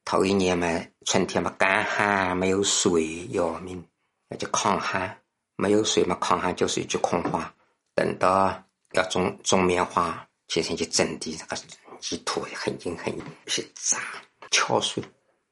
[0.06, 0.68] 头一年嘛，
[1.06, 3.82] 春天嘛干旱，没有水要命，
[4.28, 5.18] 那就抗旱。
[5.56, 7.56] 没有水嘛，抗旱就是一句空话。
[7.96, 11.56] 等到要种种棉花，先先去整地，这个
[12.06, 13.98] 地土很硬很硬，是砸
[14.52, 15.02] 敲碎，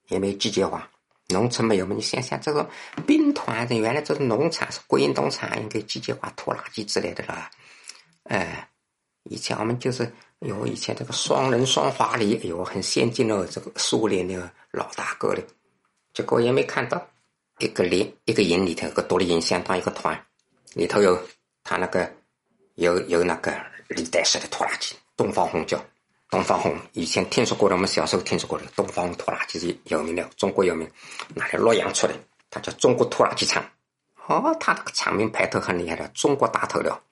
[0.10, 0.86] 也没机械化。
[1.30, 1.96] 农村没有嘛？
[1.96, 2.70] 你想想，这个
[3.08, 7.50] 兵团的原来这个农场是国营农场，应该机械化拖拉机之类的了。
[8.24, 8.70] 哎，
[9.24, 15.42] 以前我们就是，哟，以前这个双人双花犁，哎呦，很先进的这个苏联的老大哥的，
[16.14, 17.02] 结果也没看到。
[17.60, 20.20] 一个连一个营里头，个独立营相当一个团，
[20.74, 21.22] 里头有
[21.64, 22.12] 他那个
[22.74, 23.56] 有有那个
[23.88, 25.80] 历代式的拖拉机，东方红叫
[26.32, 30.90] 东方红，以前听说过的，我们小时候听说过的东方红拖拉机是有名的，中国有名，
[31.36, 32.14] 哪里洛阳出的，
[32.50, 33.64] 它叫中国拖拉机厂。
[34.28, 37.04] 哦，他这个厂名排头很厉害的，中国大头了。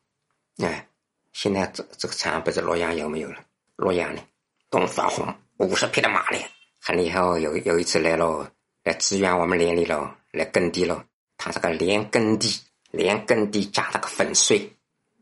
[0.63, 0.87] 哎，
[1.33, 3.35] 现在这这个厂不知洛阳有没有了？
[3.75, 4.21] 洛阳的
[4.69, 6.39] 东方红五十匹的马力，
[6.79, 7.37] 很厉害哦。
[7.37, 8.49] 有有一次来了，
[8.83, 10.15] 来支援我们连里了。
[10.31, 11.03] 来耕地了，
[11.37, 14.71] 他这个连耕地，连耕地加那个粉碎，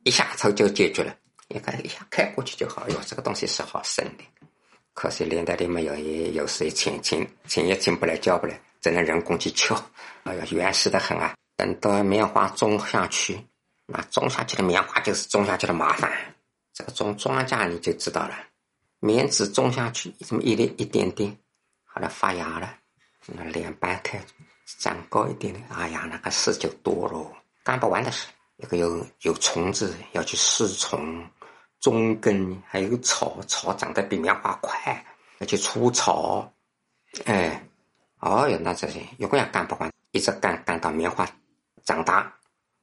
[0.03, 1.15] 一下头就解决了。
[1.49, 2.87] 一看一下开过去就好。
[2.89, 4.23] 哟，这个东西是好生的，
[4.93, 9.75] 可惜连带的没有，也有时也请请请也请不来，叫不来，只能人工去敲。
[10.23, 11.35] 哎呀，原始的很啊！
[11.55, 13.39] 等到棉花种下去，
[13.85, 16.11] 那种下去的棉花就是种下去的麻烦。
[16.73, 18.37] 这个种庄稼你就知道了，
[18.99, 21.35] 棉籽种下去，这么一粒一点点，
[21.85, 22.75] 后来发芽了，
[23.25, 24.21] 那连掰开。
[24.79, 27.33] 长高一点的，哎呀，那个事就多喽，
[27.63, 28.27] 干不完的事。
[28.57, 31.25] 一个有有虫子要去试虫、
[31.79, 35.05] 中根，还有草，草长得比棉花快，
[35.39, 36.51] 要去除草。
[37.25, 37.63] 哎，
[38.19, 41.27] 哦哟，那这些永远干不完，一直干干到棉花
[41.83, 42.31] 长大，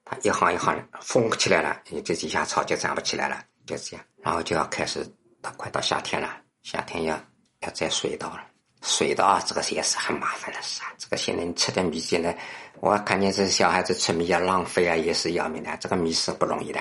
[0.05, 4.05] 它一行一行的封起来了，你这几下草就长不起来了，就这样。
[4.23, 5.07] 然后就要开始
[5.43, 7.21] 到快到夏天了，夏天要
[7.61, 8.45] 要栽水稻了。
[8.83, 10.93] 水稻啊这个也是很麻烦的事啊！
[10.99, 12.37] 这个现在你吃点米，现在
[12.81, 15.75] 我看见这小孩子吃米要浪费啊，也是要命的。
[15.79, 16.81] 这个米是不容易的，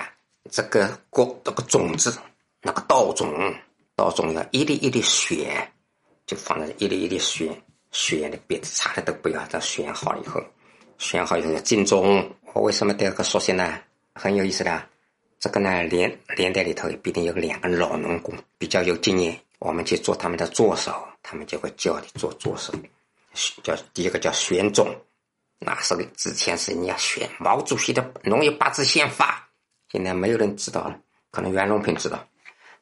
[0.52, 2.18] 这个果这个种子，
[2.62, 3.54] 那个稻种，
[3.96, 5.72] 稻种要一粒一粒选，
[6.26, 7.50] 就放在一粒一粒选，
[7.92, 10.42] 选的别的差的都不要，这选好以后，
[10.98, 12.30] 选好以后要进种。
[12.54, 13.80] 我为什么带个说些呢？
[14.14, 14.84] 很有意思的，
[15.40, 21.08] 这个呢连连带里头必定有两个老农工，比较有经验，我们去做他们的助手。
[21.26, 22.74] 他们就会教你做助手，
[23.64, 24.94] 叫第一个叫选种，
[25.58, 29.50] 那时候之前是你要选毛主席的农业八字宪法，
[29.94, 32.28] 现在没有人知道了，可能袁隆平知道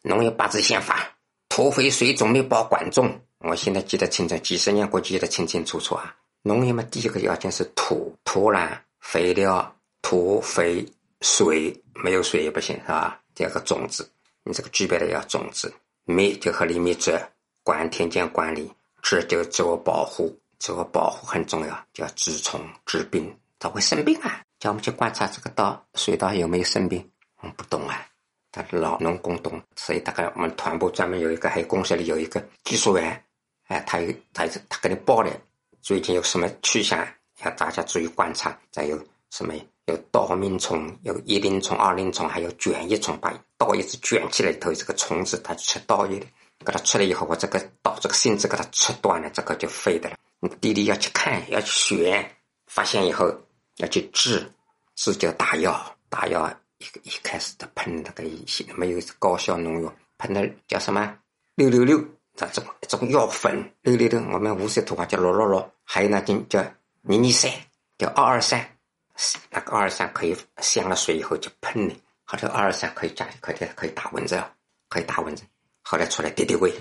[0.02, 1.10] 农业八字宪法，
[1.50, 6.16] 土肥水种没保管种，我现在记得清楚，几十年过去记得清清楚楚啊。
[6.42, 8.70] 农业嘛，第一个要件是土，土壤、
[9.02, 10.86] 肥料、土肥
[11.20, 13.20] 水，没有水也不行，是吧？
[13.36, 14.10] 第二个种子，
[14.46, 15.72] 你这个具备的要种子，
[16.06, 17.22] 米就和里面质。
[17.64, 18.72] 管田间管理，
[19.04, 24.42] 这就自我保护，自我保护很重要，叫治虫治病，它会生病啊。
[24.62, 27.04] 叫我们去观察这个稻水稻有没有生病，
[27.42, 28.06] 我们不懂啊。
[28.52, 33.24] 他老农工懂，所以大概我们团部专门有一个，还有公社里有一个技术员，
[33.70, 35.32] 哎，他有他他给你报的，
[35.82, 37.00] 最近有什么去向，
[37.44, 38.56] 要大家注意观察。
[38.70, 46.26] 再有什么有稻命虫，有一鳞虫、二鳞虫，还有卷叶虫，把稻叶子卷起来，头这个虫子，它吃稻叶的。
[46.64, 50.16] 给它出来以后，我这个稻这个芯子给它吃断了，这个就废的了。
[50.40, 52.36] 你弟弟要去看，要去选，
[52.68, 53.34] 发现以后
[53.78, 54.52] 要去治，
[54.96, 61.18] 治就打药，打药一个一开始的喷那个一些没有高效农药，喷的叫什么
[61.56, 62.04] 六六六，
[62.36, 66.64] 这种一种药粉六六六，我们无锡土话叫六六六，还有那种叫
[67.02, 67.52] 泥泥山，
[67.98, 68.78] 叫二二三，
[69.50, 74.42] 那个二二三可以香了水以后就喷的，好这二二三可以加，可以可以打蚊子，
[74.90, 75.44] 可以打蚊子。
[75.84, 76.74] 后来出来敌敌畏，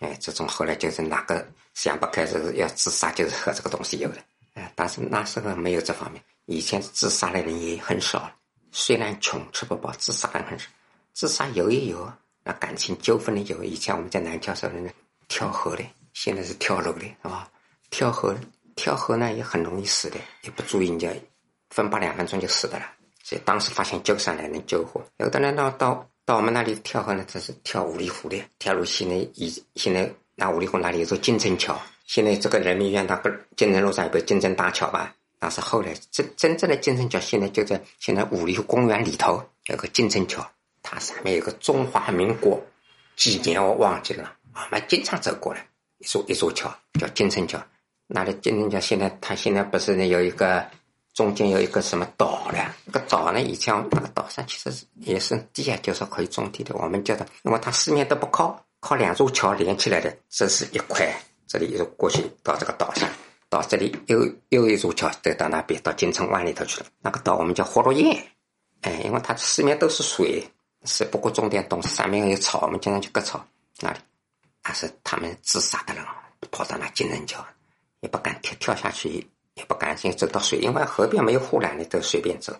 [0.00, 4.22] 哎，这种后来就是哪个想不开是要自杀，就是和这个东西有的，
[4.54, 8.30] 哎，但是那时候没有这方面，以前自杀的人也很少，
[8.72, 10.66] 虽然穷吃不饱，自杀的人很少，
[11.12, 12.10] 自杀有也有，
[12.42, 14.90] 那感情纠纷的有，以前我们在南桥时候呢，
[15.28, 17.48] 跳河的，现在是跳楼的，是吧？
[17.90, 18.34] 跳河，
[18.74, 21.10] 跳河呢也很容易死的，也不注意人家
[21.70, 22.86] 分八两分钟就死的了，
[23.22, 26.08] 所以当时发现救上来能救活，有的人到到。
[26.26, 28.36] 到我们那里跳河呢，这是跳五里湖的。
[28.58, 35.14] 跳入现在以现在那五里湖那里有座金城桥，现在这个人民医院那个金城路上有个金城大桥吧？
[35.46, 40.44] 那是后来真真正的金城桥，现在就在现在五里公园里头有个金城桥，
[40.82, 42.60] 它上面有个中华民国
[43.14, 45.64] 几年我忘记了，我们经常走过来
[45.98, 47.62] 一座一座桥叫金城桥。
[48.08, 50.66] 那里金城桥现在它现在不是呢有一个。
[51.14, 52.58] 中间有一个什么岛呢？
[52.84, 53.40] 那个岛呢？
[53.40, 56.74] 以前那个岛上其实是也是地下，就是可以种地的。
[56.76, 60.14] 我们叫它，因为它四面都不靠，靠两座桥连起来的。
[60.28, 61.10] 这是一块，
[61.46, 63.08] 这里又过去到这个岛上，
[63.56, 66.86] 到这里又又一座桥，再到那边到金城湾里头去了。
[67.00, 68.16] 那个岛我们叫活络堰，
[68.82, 70.44] 哎，因为它四面都是水，
[70.84, 73.44] 是不过种点东西，上面有草，我们经常去割草。
[73.80, 73.98] 那里，
[74.62, 76.04] 那是他们自杀的人
[76.50, 77.44] 跑到那金城桥，
[78.00, 79.26] 也不敢跳跳下去。
[79.56, 82.54] 也不敢先走到水，因为河边没有护栏，你都随便走。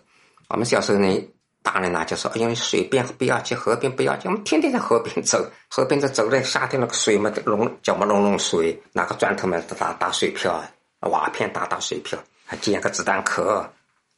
[0.47, 1.27] 我们小时候呢，
[1.61, 10.59] 大人呢就说：“因为，水边不要去，河边不要去。”我们天天在河边走，河边在走的，夏天那个水嘛，龙脚嘛龙龙水，拿个砖头嘛打打水漂，
[11.01, 13.67] 瓦片打打水漂，还捡个子弹壳，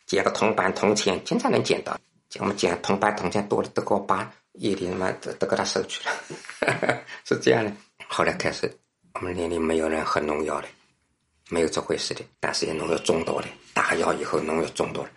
[0.06, 2.00] 捡个铜板铜钱，经常能捡到。
[2.40, 7.72] 我们捡铜板铜钱多了，都给我爸夜里嘛都都给他收去了， 是这样的。
[8.08, 8.72] 后来开始，
[9.14, 10.68] 我们那里没有人喝农药了。
[11.52, 15.10] 没有这回事的，但是也农药中毒了，打药以后农药中毒了，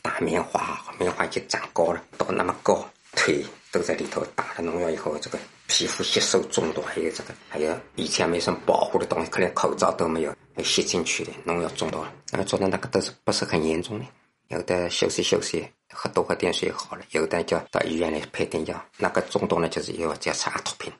[0.00, 2.82] 打棉花，棉花就长高了，到那么高，
[3.14, 3.44] 腿
[3.74, 4.24] 都在里头。
[4.36, 10.32] 打了农药以后，这个皮肤吸收中毒，还有这个，还有以前没什么保护的东西，可能口罩都没有，
[10.62, 12.12] 吸进去的农药中毒了。
[12.30, 14.04] 那么做的那个都是不是很严重的，
[14.48, 17.04] 有的休息休息，喝多喝点水好了。
[17.10, 20.92] 有的就到医院里配点药，那个中毒呢，就是要叫吃阿托品。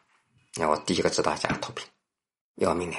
[0.57, 1.87] 那我第一个知道叫阿托品，
[2.57, 2.97] 要命的，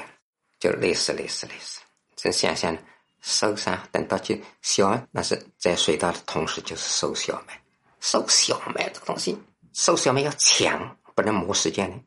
[0.59, 1.81] 就累死累死累死。
[2.15, 2.77] 真想想
[3.21, 7.59] 受伤，等到就小，那是在水道的同时就是收小麦，
[7.99, 9.37] 收小麦这个东西，
[9.75, 11.97] 收小麦要抢，不能磨时间的。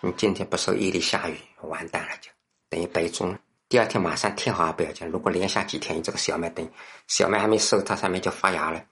[0.00, 2.30] 你今天不收，夜里下雨，完蛋了，就
[2.70, 3.38] 等于白种了。
[3.68, 6.66] 第二天马上天好还不要紧，如果连下几天，你这个小麦等
[7.08, 8.82] 小麦还没收，它上面就发芽了，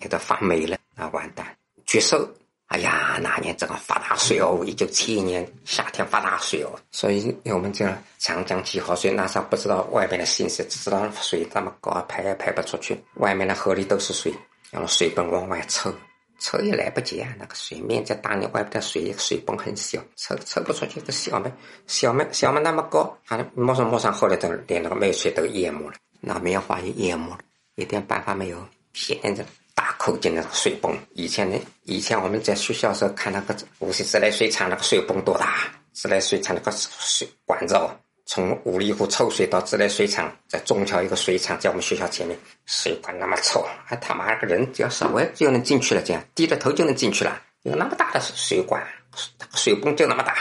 [0.00, 1.44] 有的发霉了，那完蛋，
[1.84, 2.32] 绝收。
[2.66, 7.84] 哎呀，那年这个发大水哦，一九七一年夏天发大水哦，所以我们这
[8.18, 14.32] 长江几号水，那时候不知道外面的形势，只知道水那么高，排也排不出去，外面的河里都是水，
[14.70, 15.92] 用水泵往外抽。
[16.38, 17.34] 抽也来不及啊！
[17.38, 21.00] 那个水面在大，你外边的水水泵很小，抽抽不出去。
[21.00, 21.50] 个小麦，
[21.86, 27.38] 小麦，小麦那么高，反正摸上摸上，后来都连那个麦穗都淹没了，那棉花也淹没了，
[27.76, 28.58] 一点办法没有。
[28.92, 29.44] 现在
[29.74, 37.90] 大口径的水泵，以前呢，以前我们在学校时候看那个无锡自来水厂那个水泵多大，自来水厂那个水管子哦。
[38.26, 42.36] 从五里湖抽水到自来水厂，在中桥一个水厂，在我们学校前面，
[42.66, 47.40] 水管那么粗，还他妈个人只要稍微就能进去了，这样低着头就能进去了。
[47.62, 48.84] 有那么大的水管，
[49.38, 50.34] 那个水泵就那么大，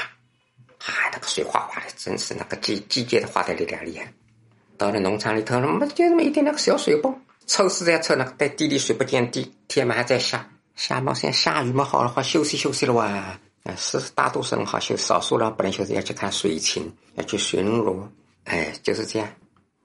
[0.79, 4.11] 嗨，那个水哗哗的，真是那个机机械的化的力量厉害。
[4.77, 13.39] 到了农场里头，么就那么一点那个小水泵，抽死在抽那个，在地里水不见底，天嘛还在下，下嘛现在下雨嘛好了，好休息休息了哇。
[13.65, 18.07] 哎，是大多数人好像，少数人不能修，要去看水情，要去巡逻。
[18.43, 19.27] 哎，就是这样。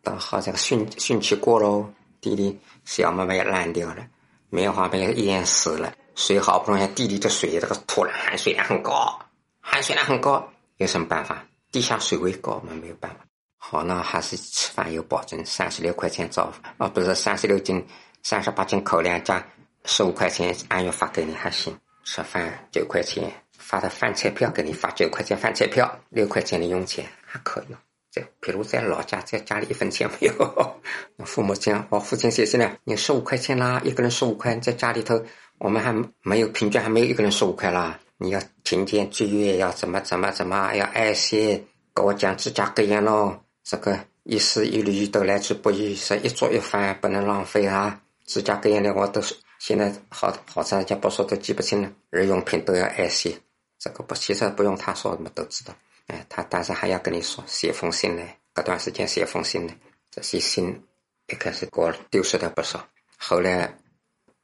[0.03, 1.91] 到好这个汛汛期过喽，
[2.21, 4.07] 地里小麦也烂掉了，
[4.51, 5.93] 棉花被淹死了。
[6.15, 9.19] 水好不容易，地里的水这个土壤含水量很高，
[9.61, 11.43] 含水量很高，有什么办法？
[11.73, 13.25] 地下水位高嘛，没有办法。
[13.57, 17.83] 好，那还是吃饭有保证，三十六块钱早啊，不是三十六斤，
[18.23, 19.43] 三十八斤口粮加
[19.87, 23.33] 十五块钱按月发给你还行，吃饭九块钱。
[23.61, 27.75] 发的饭菜票给你发九块钱饭菜票，六块钱零用钱还可以。
[28.11, 30.33] 在比如在老家，在家里一分钱没有。
[31.25, 35.23] 父母讲，我父亲写信了，你十五块钱啦，一个人十五块，在家里头
[35.59, 38.01] 我们还没有平均还没有一个人十五块啦。
[38.19, 41.65] 你要勤俭节约，要怎么怎么怎么，要爱惜。
[41.95, 48.01] 跟我讲自家格言咯，这个一丝一缕都来之不易，是一粥一饭不能浪费啊。
[48.25, 53.39] 自家格言的我都是现在好好长时间不说都记不清了，日用品都要爱惜。
[53.81, 55.75] 这个不，其实不用他说，我们都知道。
[56.09, 59.75] 哎，他但是还要跟你说，写封信来，隔段时间写封信来。
[60.11, 60.83] 这些信
[61.29, 63.75] 一开始给我丢失的不少，后来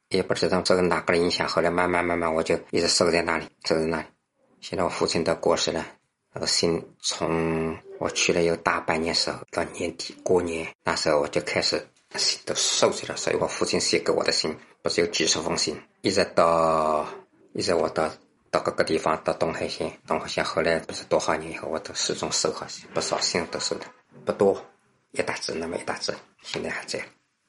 [0.09, 4.07] 也不知道这个哪个影响，后来慢慢慢慢我就一直收在那里，收在那里。
[4.59, 5.85] 现在我父亲都过世了，
[6.33, 17.05] 那个信从我去了有大半年时候到年底过年那时候我就开始信都收起了，所以我父亲写给我的信不是有几十封信，一直到
[17.53, 18.11] 一直我到。
[18.49, 23.85] 到各个地方，到东海县，东海县后来不是多少年以后，我都始终收好不少信都收的
[24.25, 24.65] 不多，
[25.11, 26.99] 一大纸那么一大纸，现在还在。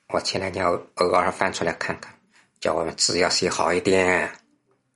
[0.08, 2.12] 我前两天偶尔翻出来看看，
[2.60, 4.30] 叫我们字要写好一点，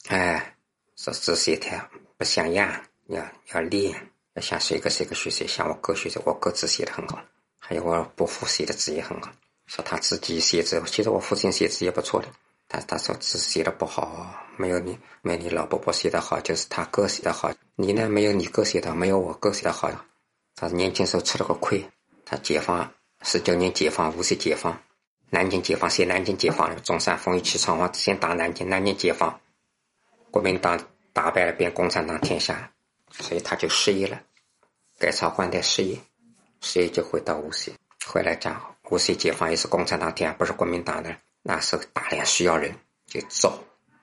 [0.09, 0.57] 哎，
[0.97, 1.79] 说字写太
[2.17, 2.69] 不像样，
[3.09, 3.95] 要要练，
[4.35, 7.21] 要向谁个谁个学习，向我哥学习，我哥字写的很好，
[7.59, 9.31] 还有我伯父写的字也很好，
[9.67, 12.29] 说他自己写字，其实我父亲写字也不错的。
[12.73, 17.53] 他他说字写的不好，没有你没你老伯伯写的好，就是他哥写的好。
[17.77, 19.91] 你呢，没有你哥写的，没有我哥写的好。
[20.55, 21.87] 他年轻时候吃了个亏。
[22.25, 24.83] 他解放十九年解放，无锡解放，
[25.29, 26.77] 南京解放，写南京解放了。
[26.77, 29.39] 中山风雨起闯王先打南京，南京解放，
[30.31, 30.81] 国民党
[31.13, 32.73] 打败了，变共产党天下，
[33.11, 34.19] 所以他就失业了，
[34.99, 35.99] 改朝换代失业，
[36.63, 37.75] 失业就回到无锡，
[38.07, 38.59] 回来讲
[38.89, 41.15] 无锡解放也是共产党天下，不是国民党的。
[41.43, 42.75] 那时候大量需要人，
[43.07, 43.59] 就招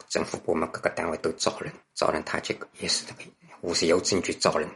[0.08, 3.22] 政府部门各个单位都招人，招人他这个也是这个
[3.62, 4.70] 无锡邮政局招人，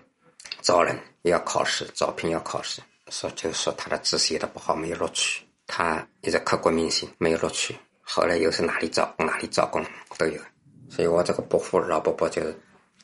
[0.61, 7.75] 招人也要考试，招聘要考试，说就是说他的字写的不好，没有录取，他一直刻骨铭心，没有录取。
[8.01, 9.83] 后来又是哪里招工哪里招工
[10.17, 10.41] 都有，
[10.89, 12.57] 所以我这个伯父老伯伯就是。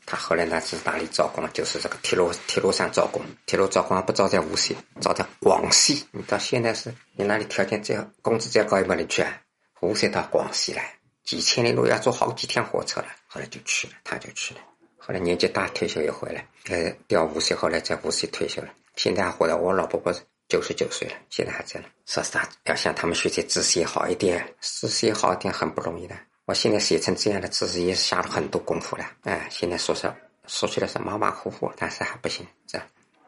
[0.06, 1.48] 他后来呢是哪里招工？
[1.54, 6.04] 就是这个铁路铁路上招工，铁路招工不招在无锡，招在广西。
[6.10, 9.40] 你到现在是你那里条件再工资再高也不能去啊。
[9.82, 13.08] 无锡到广西来，几千里路要坐好几天火车了。
[13.28, 14.62] 后来就去了，他就去了。
[14.98, 18.70] 后来年纪大，退休也回来，呃，调无锡，后来在无锡退休了。
[18.96, 19.56] 现在还活着。
[19.56, 20.14] 我老婆婆
[20.48, 21.88] 九十九岁了，现在还在呢。
[22.06, 26.16] 说实话，要向他们学习字写好一点，字写好一点很不容易的。
[26.46, 30.12] 我现在写成这样的字是也下了很多功夫了，哎，现在说实
[30.48, 32.82] 说起来是马马虎虎，但是还不行，这。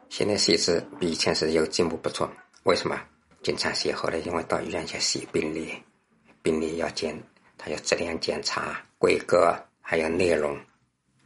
[0.08, 2.30] 现在写字比以前是有进步不错。
[2.64, 3.00] 为什么？
[3.42, 5.72] 经常写，后来因为到医院去写病历，
[6.42, 7.16] 病例要检，
[7.56, 10.58] 它要质量检查、规格，还有内容，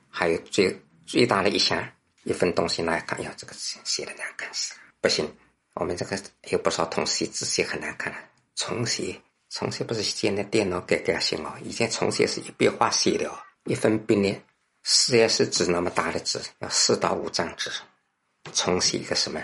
[0.09, 1.83] 还有最最大的一项
[2.25, 5.27] 一份东西来看，要，这个字写的难看死了，不行。
[5.75, 6.19] 我们这个
[6.51, 8.19] 有不少同事字写很难看了，
[8.55, 9.15] 重写，
[9.51, 14.41] 重写不是现在电脑改改行哦，以前重写是一笔画写的哦，一份病例
[14.85, 17.71] 四 S 纸那么大的纸，要四到五张纸，
[18.55, 19.43] 重写一个什么？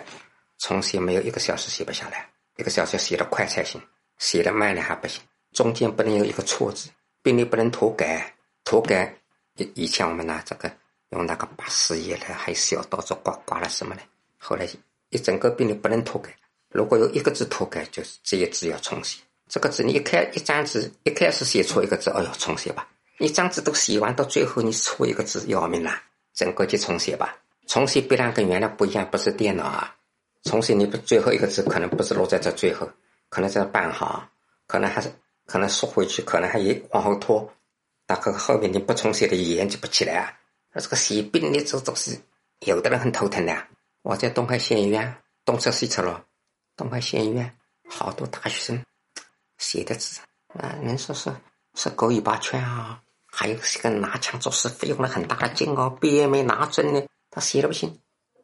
[0.58, 3.78] 重写没有一个小时写不下来，一个小时写的快才行，
[4.18, 5.20] 写的慢了还不行，
[5.52, 6.90] 中间不能有一个错字，
[7.22, 8.34] 病历不能涂改，
[8.64, 9.14] 涂改
[9.56, 10.70] 以以前我们拿这个
[11.10, 14.02] 用那个八四页的，还是小刀子刮刮了什么的，
[14.38, 14.66] 后来
[15.10, 16.34] 一整个病历不能涂改，
[16.70, 19.20] 如果有一个字涂改，就是这一字要重写。
[19.48, 22.88] 这个字你一开一张纸一开始写错一个字，哦哟，重写吧。
[23.18, 25.92] 一张纸都写完，到最后你错一个字要命了，
[26.32, 27.36] 整个就重写吧。
[27.68, 29.94] 重写必然跟原来不一样，不是电脑啊。
[30.44, 32.88] 重写你不最后一个字可能不是落在这最后，
[33.28, 34.26] 可能在半行，
[34.66, 35.12] 可能还是
[35.46, 37.52] 可能缩回去，可能还也往后拖，
[38.06, 40.32] 大概后面你不重写的语言就不起来啊。
[40.72, 42.18] 那这个写病历这都是
[42.66, 43.66] 有的人很头疼的。
[44.02, 45.14] 我在东海县医院
[45.44, 46.24] 东侧西侧了，
[46.76, 47.56] 东海县医院
[47.88, 48.84] 好多大学生
[49.58, 50.20] 写的字
[50.58, 51.30] 啊，人说是
[51.74, 57.98] 是狗尾巴圈啊，还有是个拿枪做事费用了很大的劲哦，笔也没拿准呢，他写的不行。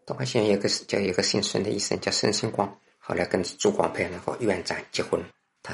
[0.06, 5.22] 东海县有个叫一个姓孙的医生叫孙兴光，后来跟朱光培那个院长结婚。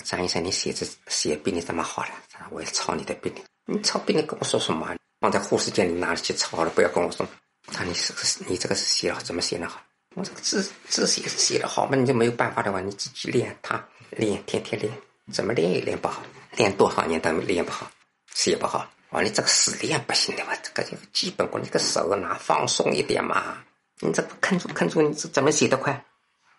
[0.00, 2.10] 张医生，你写字写病历这么好了，
[2.50, 3.42] 我要抄你的病历。
[3.66, 4.94] 你抄病历跟我说什么？
[5.20, 7.26] 放在护士间里拿去抄了，不要跟我说。
[7.72, 8.12] 他你是
[8.46, 9.80] 你这个是写了怎么写的好？
[10.14, 11.96] 我这个字字写写的好嘛？
[11.96, 14.92] 你就没有办法的话，你自己练，他练，天天练，
[15.32, 16.22] 怎么练也练不好，
[16.56, 17.90] 练多少年都练不好，
[18.34, 18.86] 写不好。
[19.10, 23.58] 哦，你这个死练不行的嘛，这个就基本功，你个手拿放松一点嘛。
[24.00, 26.04] 你这不看住看住，你这怎么写得快？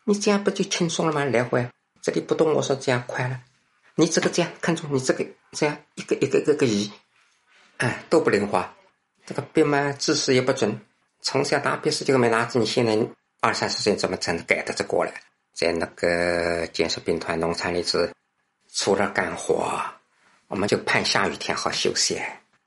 [0.05, 1.23] 你这样不就轻松了吗？
[1.25, 1.69] 来回
[2.05, 3.41] 这里不动，我说这样快了。
[3.95, 6.91] 你这个这样看住，你这个这样一个一个一个个移，
[7.77, 8.63] 哎，都不灵活。
[9.25, 10.79] 这个笔嘛，姿势也不准。
[11.23, 12.95] 从小拿笔试就没拿准，你现在
[13.41, 15.11] 二三十岁怎么真改得这过来？
[15.51, 18.13] 在那个建设兵团农场里是，
[18.71, 19.83] 除了干活，
[20.47, 22.21] 我们就盼下雨天好休息，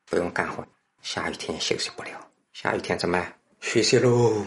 [0.07, 0.67] 不用干活。
[1.01, 2.11] 下雨天休息不了，
[2.53, 3.25] 下雨天怎么
[3.61, 4.45] 学习喽？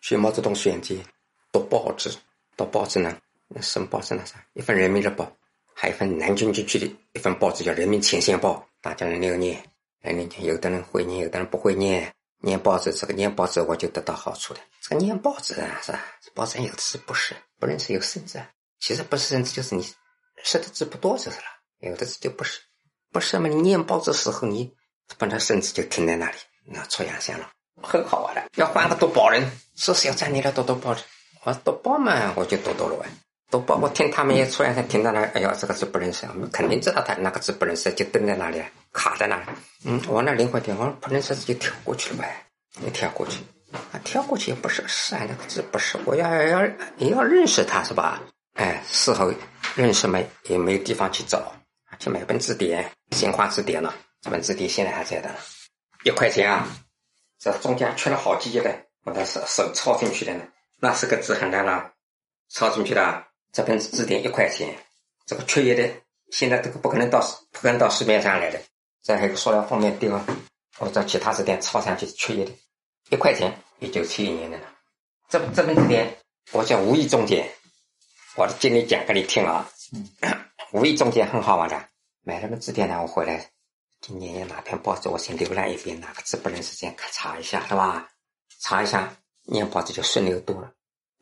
[0.00, 1.04] 学毛泽东选集，
[1.52, 2.10] 读报纸，
[2.56, 3.14] 读报纸呢？
[3.48, 4.24] 那什么报纸呢？
[4.26, 4.44] 啥？
[4.54, 5.24] 一份《人民日报》，
[5.74, 9.62] 还有一份南京军区的一份报纸叫《人民前线报》，大家轮流念。
[10.00, 12.12] 人念，有的人会念，有的人不会念。
[12.40, 14.60] 念报纸，这个念报纸我就得到好处了。
[14.82, 16.00] 这个念报纸啊，是吧？
[16.34, 18.38] 报纸有的是不识，不认识有生字。
[18.80, 19.82] 其实不是生字就是你
[20.42, 21.44] 识的字不多就是了。
[21.78, 22.60] 有的字就不识，
[23.10, 23.48] 不识嘛。
[23.48, 24.70] 你念报纸时候，你
[25.16, 26.36] 本来生字就停在那里，
[26.66, 27.50] 那出洋相了，
[27.82, 28.44] 很好玩的。
[28.56, 31.02] 要换个读报人，说是要站你那读读报纸，
[31.44, 33.08] 我读报嘛，我就读读了完。
[33.58, 38.62] 我听他们也出洋相，停到那，哎呀，这个字不认识，我们肯定知道他那个字不认识，就蹲在那里。
[38.92, 39.46] 卡在那里，
[39.84, 42.46] 嗯，往那灵活点，我不能说就跳过去了呗，
[42.80, 43.40] 你跳过去，
[43.72, 46.64] 啊，跳过去也不是事啊，那个字不是，我要要
[46.98, 48.22] 也要认识它是吧？
[48.52, 49.32] 哎，事后
[49.74, 51.52] 认识没也没有地方去找，
[51.98, 53.92] 去买本字典，新华字典了，
[54.22, 55.28] 这本字典现在还在的，
[56.04, 56.64] 一块钱啊，
[57.40, 58.70] 这中间缺了好几页的，
[59.02, 60.44] 我的手手抄进去的呢，
[60.78, 61.90] 那是个字很难了，
[62.48, 63.24] 抄进去的，
[63.54, 64.76] 这本字典一块钱，
[65.26, 65.88] 这个缺页的，
[66.32, 67.20] 现在这个不可能到
[67.52, 68.60] 不可能到市面上来的。
[69.00, 70.10] 再还有个塑料封面钉，
[70.76, 72.50] 或者其他字典抄上去缺页的，
[73.10, 74.64] 一块钱，一九七一年的了。
[75.28, 76.18] 这这本字典
[76.50, 77.48] 我叫无意中间，
[78.34, 79.70] 我的经历讲给你听啊。
[80.72, 81.88] 无意中间很好玩的，
[82.24, 83.48] 买了本字典呢，我回来
[84.00, 88.08] 今年有哪篇报纸，我先浏览一遍，哪个字不认识，这样看查一下，是吧？
[88.60, 90.72] 查一下，念报纸就顺溜多了。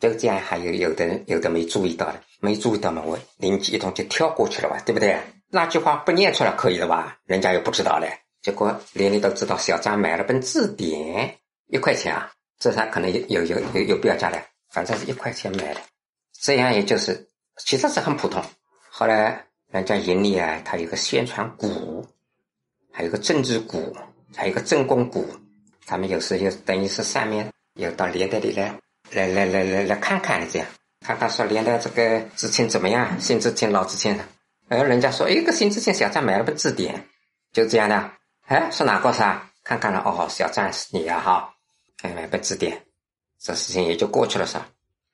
[0.03, 5.17] 这个这样还有有的人有的没注意到的，没注意到嘛，我灵机一动就跳过去了吧，对不对？
[5.49, 7.19] 那句话不念出来可以了吧？
[7.25, 8.19] 人家又不知道嘞。
[8.41, 11.39] 结果连你都知道，小张买了本字典，
[11.69, 15.81] 一块钱啊，这他可能有有有有标价的，反正是一块钱买的。
[16.33, 17.29] 这样也就是
[17.65, 18.43] 其实是很普通。
[18.91, 22.05] 后来人家盈利啊，他有个宣传股，
[22.91, 23.97] 还有个政治股，
[24.35, 25.25] 还有个政工股，
[25.87, 28.77] 他们有时就等于是上面有到连队里来
[29.13, 30.69] 来来来来来看看这样，
[31.01, 34.19] 看看说连的这个知青怎么样，新知青老知青。
[34.69, 37.07] 哎，人家说，哎，个新知青小张买了本字典，
[37.53, 38.11] 就这样的。
[38.47, 39.51] 哎，是哪个是啊？
[39.63, 41.55] 看看了，哦，小张是你呀，哈，
[42.03, 42.83] 哎，买本字典，
[43.39, 44.59] 这事情也就过去了，是？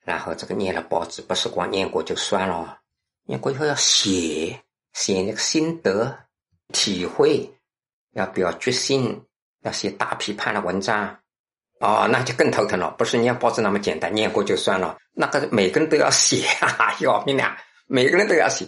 [0.05, 2.79] 然后这个念了报纸，不是光念过就算了，
[3.25, 4.59] 念过以后要写，
[4.93, 6.17] 写那个心得、
[6.71, 7.47] 体会，
[8.13, 9.23] 要表决心，
[9.61, 11.19] 要写大批判的文章，
[11.79, 12.91] 哦，那就更头疼了。
[12.97, 17.57] 不是念报纸那么简单，念过就算了，那个每个人都要写，哈哈，要命啊！
[17.87, 18.67] 每个人都要写。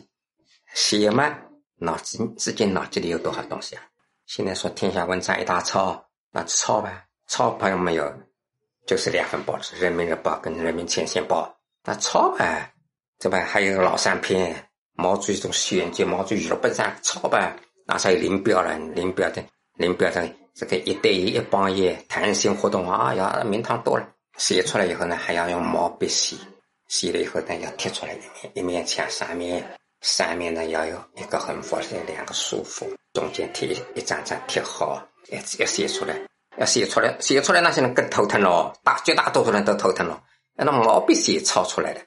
[0.74, 1.38] 写嘛，
[1.78, 3.84] 脑子自己脑子里有多少东西啊？
[4.26, 8.10] 现在说天下文章一大抄，那抄吧，抄朋友没有，
[8.88, 11.46] 就是两份报纸，《人民日报》跟《人民前线报》，
[11.84, 12.72] 那抄吧，
[13.20, 14.56] 这吧还有老三篇
[14.94, 17.54] 毛主席这种选集，毛主席语录本上抄吧，
[17.86, 19.44] 那还有林彪了，林彪的
[19.76, 24.08] 林彪的这个一对一、一帮一谈心活动啊，呀，名堂多了。
[24.38, 26.36] 写出来以后呢，还要用毛笔写，
[26.88, 29.64] 写了以后呢，要贴出来一面一面墙上面，
[30.02, 36.16] 上面呢要有一个横幅，是两个竖幅，中间贴一张张贴好，要要写出来，
[36.58, 40.22] 要写出来，写出来那些人更头疼了，大绝大多数人都头疼了。
[40.56, 42.02] 那毛笔写抄出来的，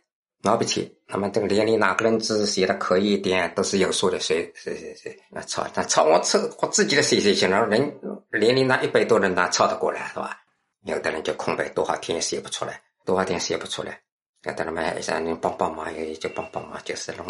[0.45, 7.93] 毛笔写，那么这个连里哪个人字写的可以一点，都是有数的，谁谁谁谁那抄，那抄我抄我自己的写写行了，人
[8.31, 10.39] 连里那一百多人哪抄得过来是吧？
[10.85, 13.99] 有的人就空白多少天也写不出来，多少天写不出来。
[14.43, 17.27] 有的人嘛，让人帮帮忙，也就帮帮忙，就是弄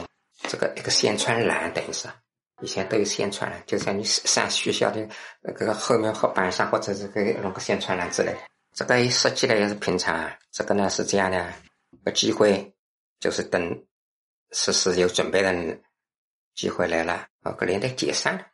[0.48, 2.08] 这个一个宣传栏，等于是
[2.62, 5.08] 以前都有宣传栏，就像你上学校的
[5.40, 8.38] 那个后面黑板上或者这个弄个宣传栏之类的。
[8.74, 11.46] 这个设计的也是平常，这个呢是这样的，
[12.04, 12.73] 个机会
[13.24, 13.82] 就是等
[14.50, 15.78] 实施有准备的
[16.54, 18.46] 机会来了，啊，个连队解散了，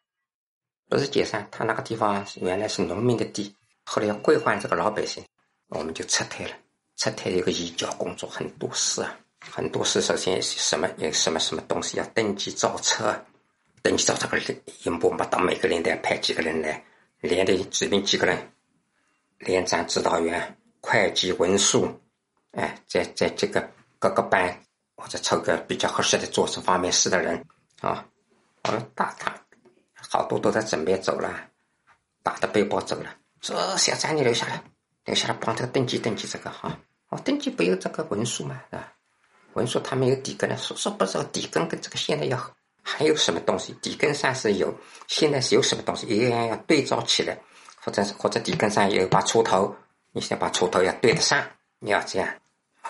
[0.89, 3.53] 不是解散，他那个地方原来是农民的地。
[3.83, 5.25] 后来要归还这个老百姓，
[5.71, 6.53] 我们就撤退了。
[6.99, 10.01] 撤退一个移交工作很多事啊，很多事。
[10.01, 13.13] 首先什么有什么什么东西要登记造册，
[13.83, 16.81] 登记造册个一步嘛，到每个连队派几个人来，
[17.19, 18.53] 连队指定几个人，
[19.39, 22.01] 连长、指导员、会计、文书，
[22.53, 23.69] 哎，在在这个
[24.01, 24.61] 各个班
[24.97, 27.41] 或者抽个比较合适的做这方面事的人
[27.81, 28.05] 啊，
[28.65, 29.33] 我们大堂，
[29.95, 31.31] 好多都在准备走了，
[32.23, 33.15] 打的背包走了。
[33.41, 34.63] 这小张，你留下来，
[35.05, 36.77] 留下来帮这个登记登记这个哈。
[37.11, 38.93] 哦，登记不有这个文书嘛，是吧？
[39.53, 42.39] 文书他没有底根的，说说不知道底根跟这个现在要
[42.83, 43.73] 还有什么东西？
[43.83, 44.75] 底根上是有，
[45.09, 46.07] 现在是有什么东西？
[46.07, 47.39] 一样要对照起来，
[47.83, 49.75] 或者或者底根上有把锄头，
[50.13, 51.45] 你先把锄头要对得上，
[51.79, 52.29] 你要这样。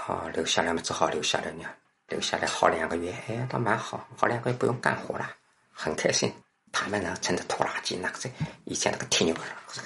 [0.02, 1.64] 好，留下来嘛，只好留下来呢，
[2.08, 5.30] 留下来好两个月，哎，倒蛮好，好两个月不用干活了，
[5.70, 6.32] 很开心。
[6.72, 8.30] 他们呢，乘着拖拉机，那个在
[8.64, 9.34] 以前那个铁牛，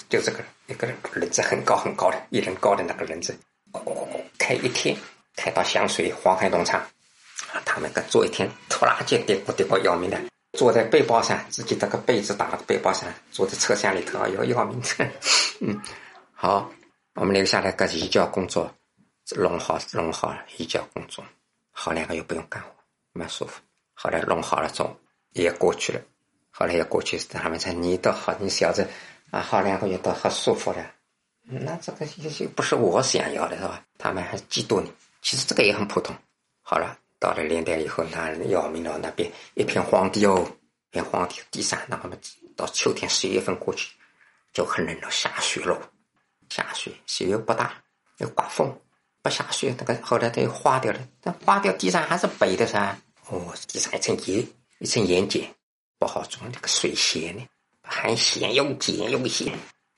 [0.08, 0.38] 就这个
[0.68, 3.36] 一个轮子很高很高的，一人高的那个轮子，
[4.38, 4.96] 开一天，
[5.34, 6.80] 开到香水黄海农场，
[7.52, 10.18] 啊，他们个坐一天拖拉机，跌过跌过要命的，
[10.56, 14.80] 坐在背包上，自己这个被子打到背包上，坐在车厢里头要要命。
[14.80, 15.10] 的，
[15.60, 15.82] 嗯，
[16.32, 16.70] 好，
[17.14, 18.72] 我们留下来个移交工作，
[19.36, 21.24] 弄好弄好了移交工作，
[21.70, 22.68] 好两个月不用干活，
[23.12, 23.60] 蛮舒服，
[23.94, 24.94] 后来弄好了之后
[25.32, 26.00] 也过去了。
[26.50, 28.86] 后来也过去，他们说你倒好，你小子
[29.30, 30.92] 啊，好两个月倒好舒服了。
[31.42, 33.84] 那这个也就不是我想要的，是吧？
[33.98, 34.92] 他们还嫉妒你。
[35.20, 36.14] 其实这个也很普通。
[36.62, 40.46] 好了，到了年代以后，那要命了，那边一片荒地哦，
[40.90, 42.16] 一片荒地，地上那我们
[42.54, 43.92] 到秋天十一月份过去
[44.52, 45.76] 就很冷了，下雪了，
[46.48, 47.82] 下雪，雪又不大，
[48.18, 48.72] 又刮风，
[49.24, 51.00] 不下雪，那个后来它又化掉了。
[51.22, 52.94] 那化掉地上还是白的噻。
[53.30, 54.46] 哦，地上一层盐，
[54.80, 55.40] 一层盐碱。
[55.98, 57.42] 不好种那个水咸呢，
[57.82, 59.50] 还咸又碱又咸。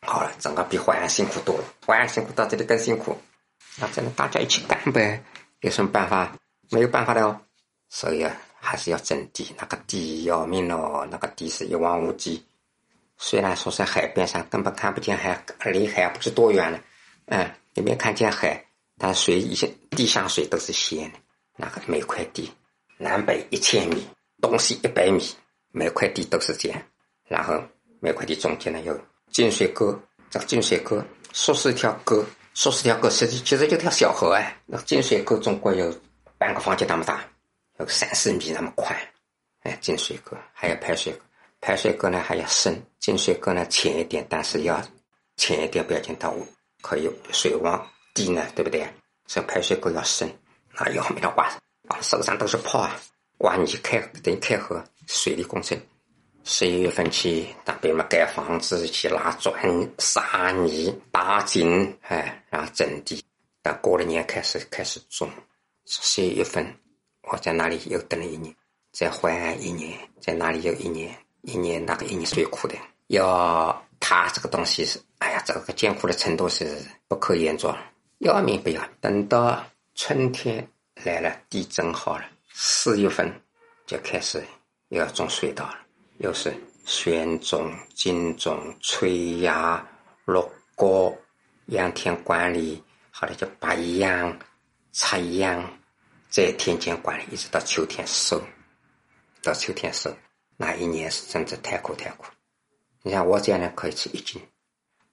[0.06, 1.64] 好了，整个比淮安辛苦多了。
[1.84, 3.18] 淮安辛苦到这里更辛苦，
[3.78, 5.20] 那只能大家一起干呗。
[5.62, 6.32] 有什么办法？
[6.70, 7.40] 没有办法的哦。
[7.88, 9.52] 所以啊，还是要征地。
[9.58, 12.46] 那个地要命哦，那个地是一望无际。
[13.18, 16.80] 虽然说在海边上，根本看不见海，离海不知多远了。
[17.24, 18.64] 嗯，也没看见海，
[18.98, 21.18] 但水一些地下水都是咸的。
[21.56, 22.50] 那个每块地，
[22.98, 24.06] 南北一千米，
[24.40, 25.24] 东西一百米。
[25.72, 26.82] 每块地都是这样，
[27.28, 27.62] 然后
[28.00, 28.98] 每块地中间呢有
[29.30, 29.94] 进水沟，
[30.30, 30.98] 这个进水沟
[31.34, 32.24] 说是条沟，
[32.54, 34.56] 说是条沟，实际其实就条小河哎。
[34.64, 35.94] 那个进水沟总共有
[36.38, 37.22] 半个房间那么大，
[37.78, 38.98] 有三四米那么宽，
[39.64, 41.18] 哎，进水沟还有排水沟，
[41.60, 44.82] 排水沟呢还要深，进水沟呢浅一点，但是要
[45.36, 46.34] 浅一点，不要进到
[46.80, 47.86] 可以水往
[48.16, 48.84] 低呢，对不对？
[49.26, 50.26] 这排水沟要深，
[50.72, 51.44] 那要没得挖，
[51.88, 52.96] 啊，手上都是泡啊。
[53.40, 55.78] 挖泥开等于开河，水利工程。
[56.42, 59.54] 十一月份去，那边嘛盖房子，去拉砖、
[59.98, 63.22] 撒泥、打井，哎，然后整地。
[63.62, 65.28] 到过了年开始开始种。
[65.84, 66.64] 十一月份
[67.30, 68.54] 我在那里又等了一年，
[68.92, 72.76] 在淮安一年，在那里又一年，一年那个一年是最苦的。
[73.08, 77.76] 要他这个东西是，哎呀，这个艰苦的程度是不可言状，
[78.18, 78.82] 要命不要？
[79.00, 79.64] 等到
[79.94, 80.66] 春天
[81.04, 82.24] 来了，地整好了。
[82.52, 83.30] 四月份
[83.86, 84.42] 就开始
[84.88, 85.78] 又要种水稻了，
[86.18, 86.54] 又是
[86.86, 89.86] 选种、精种、催芽、
[90.24, 91.16] 落果、
[91.66, 94.38] 养田管理，后来就拔秧、
[94.92, 95.62] 插秧，
[96.30, 98.42] 在田间管理，一直到秋天收。
[99.42, 100.10] 到秋天收，
[100.56, 102.26] 那一年是真的太苦太苦。
[103.02, 104.42] 你像我这样的可以吃一斤，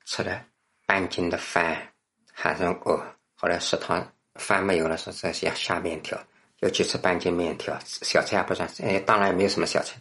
[0.06, 0.44] 吃了
[0.88, 1.93] 半斤的饭，
[2.34, 3.02] 喊上饿。
[3.36, 4.06] 后来食堂
[4.36, 6.18] 饭没有了，说这些下面条，
[6.60, 8.70] 又去吃半斤面条，小菜还不算。
[8.82, 9.96] 哎，当然也没有什么小菜，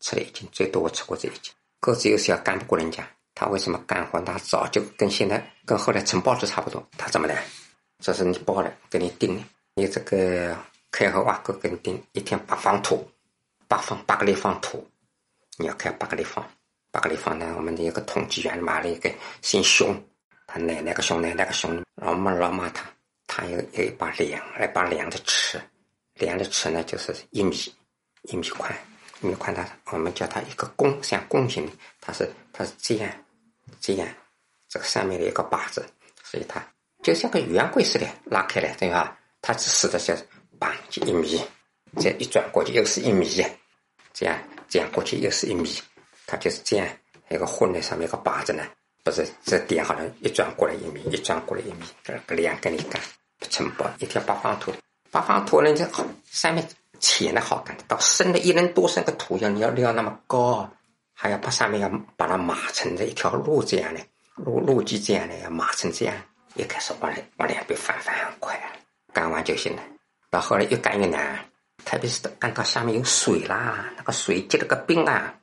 [0.00, 1.52] 吃了一斤，最多我吃过这一斤。
[1.80, 3.08] 个子又小，干不过人家。
[3.34, 4.20] 他为什么干活？
[4.20, 6.84] 他早就跟现在跟后来承包制差不多。
[6.98, 7.36] 他怎么的？
[8.00, 9.42] 这是你包的，给你定的。
[9.74, 10.56] 你这个
[10.90, 13.08] 开和挖沟给你定，一天八方土，
[13.68, 14.84] 八方八个立方土，
[15.56, 16.44] 你要开八个立方。
[16.90, 19.08] 八个立方呢，我们的一个统计员买了一个
[19.40, 19.94] 姓熊，
[20.48, 22.84] 他奶奶个熊，奶奶个熊，老骂老骂他，
[23.28, 25.60] 他有有一把梁，一把梁的尺，
[26.14, 27.54] 量的尺呢就是一米，
[28.22, 28.74] 一米宽，
[29.20, 33.08] 一米宽，它我们叫它一个弓，像弓形的，它是它是这样。
[33.80, 34.08] 这样，
[34.66, 35.84] 这个上面的一个把子，
[36.24, 36.66] 所以它
[37.02, 39.16] 就像个圆规似的拉开来，对吧？
[39.42, 40.16] 它只使得是
[40.58, 41.38] 绑就一米，
[42.00, 43.28] 这一转过去又是一米，
[44.14, 44.36] 这样
[44.68, 45.70] 这样过去又是一米，
[46.26, 46.88] 它就是这样
[47.28, 48.66] 一个混在上面一个把子呢，
[49.08, 53.00] 不是这点好像，一转过来一米，一转过来一米，这个两根你干，
[53.48, 54.72] 承包一条八方土，
[55.10, 55.88] 八方土呢，这
[56.24, 56.68] 上面
[57.00, 60.70] 浅的好干，到深的一人多深个土要你要撂那么高。
[61.20, 64.00] 还要把上面要把它码成这一条路这样的
[64.36, 66.14] 路路基这样的要码成这样，
[66.54, 68.56] 一开始往往两边翻翻很快，
[69.12, 69.82] 干完就行了。
[70.30, 71.44] 到后来越干越难，
[71.84, 75.34] 特别是干到下面有水啦，那个水结了个冰啊，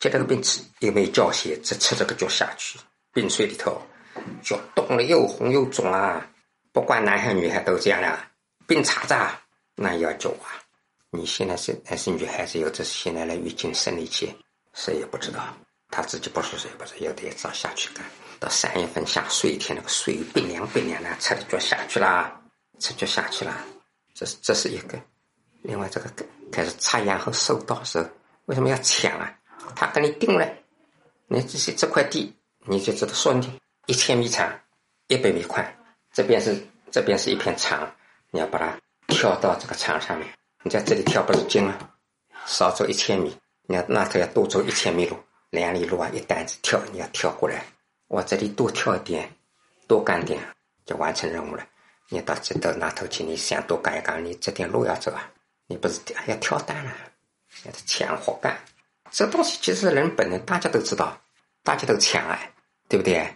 [0.00, 2.76] 结了个冰吃又没有脚鞋，只吃这个脚下去，
[3.12, 3.80] 冰水里头，
[4.42, 6.26] 脚冻了又红又肿啊。
[6.72, 8.18] 不管男孩女孩都这样的，
[8.66, 9.14] 冰碴子
[9.74, 10.54] 那要走啊。
[11.10, 14.32] 你现在是还是女孩子，有的是现在的月经生理期。
[14.74, 15.42] 谁也不知道，
[15.88, 18.04] 他自己不说，谁也不知道，有的也照下去干。
[18.38, 22.40] 到三月份下水天，那个水冰凉冰凉的，吃的就下去了，
[22.78, 23.54] 吃就下去了。
[24.14, 24.96] 这是这是一个。
[25.62, 26.08] 另外，这个
[26.52, 27.98] 开始插秧和收稻时，
[28.46, 29.36] 为什么要抢啊？
[29.74, 30.48] 他给你定了，
[31.26, 32.32] 你这些这块地，
[32.70, 34.48] 你就知道说你一千米长，
[35.08, 35.76] 一百米宽，
[36.12, 36.56] 这边是
[36.92, 37.92] 这边是一片长，
[38.30, 40.32] 你要把它跳到这个墙上面。
[40.62, 41.76] 你在这里跳不是近啊，
[42.46, 43.36] 少走一千米。
[43.62, 45.18] 你要那头要多走一千米路，
[45.50, 47.64] 两里路啊，一单子跳，你要跳过来。
[48.06, 49.28] 我这里多跳一点，
[49.88, 50.40] 多干点，
[50.86, 51.66] 就完成任务了。
[52.08, 55.28] 你到这到那头去，你想多干一干，你这点路要走啊，
[55.66, 56.92] 你不是要跳单了，
[57.64, 58.56] 要抢活干。
[59.10, 61.20] 这东西其实人本能，大家都知道，
[61.64, 62.52] 大家都抢哎，
[62.90, 63.26] 对不对？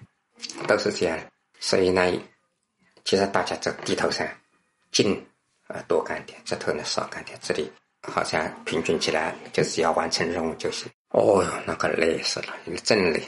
[0.68, 1.18] 都是这样。
[1.60, 2.12] 所以呢，
[3.04, 4.28] 其实大家在地头上，
[4.92, 5.26] 进
[5.68, 7.72] 啊多干点，这头呢少干点，这里。
[8.06, 10.86] 好像平均起来就是要完成任务就行。
[11.08, 12.48] 哦哟，那个累死了，
[12.82, 13.22] 真累，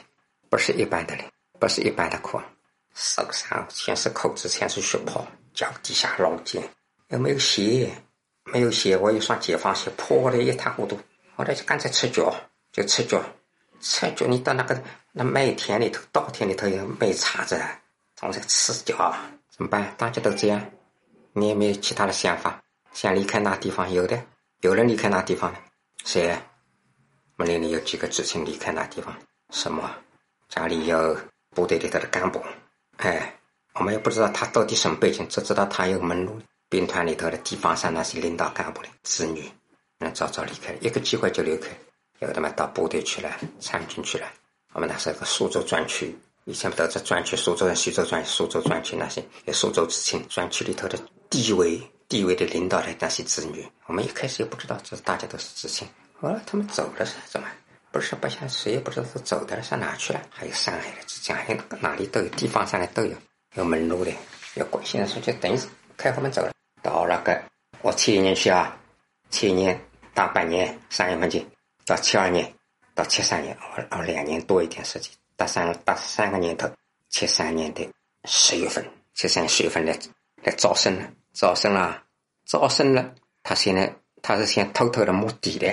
[0.51, 1.25] 不是一般的累，
[1.59, 2.39] 不是一般的苦。
[2.95, 6.63] 手上全是口子，全是血泡，脚底下老茧，
[7.09, 7.91] 又没有鞋，
[8.53, 11.01] 没有鞋，我一双解放鞋，破的一塌糊涂。
[11.35, 12.35] 后来就干脆赤脚，
[12.71, 13.25] 就赤脚，
[13.81, 14.27] 赤脚。
[14.27, 17.61] 你到那个那麦田里头、稻田里头有麦茬子，
[18.15, 19.15] 总是赤脚，
[19.51, 19.95] 怎么办？
[19.97, 20.65] 大家都这样，
[21.33, 22.63] 你也没有其他的想法，
[22.93, 23.93] 想离开那地方？
[23.93, 24.21] 有的。
[24.61, 25.59] 有人离开那地方了？
[26.05, 26.37] 谁？
[27.37, 29.15] 我们连里有几个知青离开那地方？
[29.51, 29.91] 什么？
[30.49, 31.17] 家里有
[31.51, 32.43] 部队里头的干部？
[32.97, 33.35] 哎，
[33.75, 36.41] 我们也不知道他到底什么背景，只知道他有门路。
[36.69, 39.49] 兵团里头的地方上那些领导干部的子女，
[39.99, 41.69] 那早早离开，一个机会就离开。
[42.21, 44.27] 有的嘛到部队去了，参军去了。
[44.73, 47.37] 我们那时候个苏州专区，以前不都在专区？
[47.37, 50.99] 苏州人、徐州专、苏州专区那些有，苏州知青专区里头的
[51.31, 51.81] 地位。
[52.09, 55.85] 地位的领导的那些子女，我们一开始也不知道，这大家都是知青。
[56.21, 57.49] 后来他们走了是怎么？
[57.91, 60.23] 不是不像谁也不知道是走的，上哪去了？
[60.31, 63.13] 还有上海的知青，还有哪里都有，地方上的都有，
[63.57, 64.13] 有门路的，
[64.55, 65.59] 有关现在说就等于
[65.97, 66.53] 开后门走了。
[66.81, 67.43] 到那个
[67.83, 68.79] 我七年去啊，
[69.31, 69.77] 七年
[70.15, 71.45] 大半年三月份去，
[71.87, 72.53] 到七二年，
[72.95, 73.57] 到七三年，
[73.91, 76.69] 哦两年多一点时间，大三大三个年头，
[77.09, 77.89] 七三年的
[78.25, 78.85] 十月份，
[79.15, 79.97] 七三十月份来
[80.43, 81.09] 来招生了。
[81.33, 82.03] 招生了，
[82.47, 83.15] 招生了。
[83.43, 85.73] 他现在他是先偷偷的摸底的，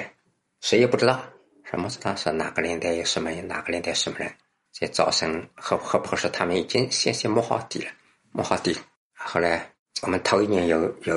[0.60, 1.24] 谁也不知道。
[1.64, 4.32] 什么知道是哪个年代有什么人，哪个年代什么人？
[4.74, 6.30] 这招生合合不合适？
[6.30, 7.92] 他们已经先先摸好底了，
[8.32, 8.78] 摸好底。
[9.14, 11.16] 后来我们头一年有有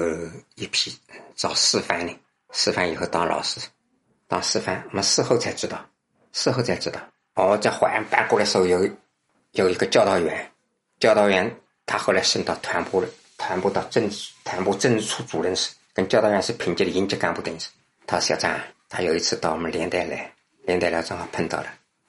[0.55, 0.97] 一批
[1.35, 2.17] 招师范的，
[2.53, 3.61] 师范以后当老师，
[4.29, 4.83] 当师范。
[4.91, 5.85] 我们事后才知道，
[6.33, 7.01] 事后才知道。
[7.35, 8.89] 我在淮安办过的时候，有
[9.53, 10.51] 有一个教导员，
[10.99, 11.55] 教导员
[11.85, 13.09] 他后来升到团部了。
[13.39, 17.69] 团部到政治团部政治处主任时，跟教导员是平级的应级干部等于是。
[18.07, 18.59] 他小张，
[18.89, 21.67] 他有一次到我们连带来，连带来正好碰到了。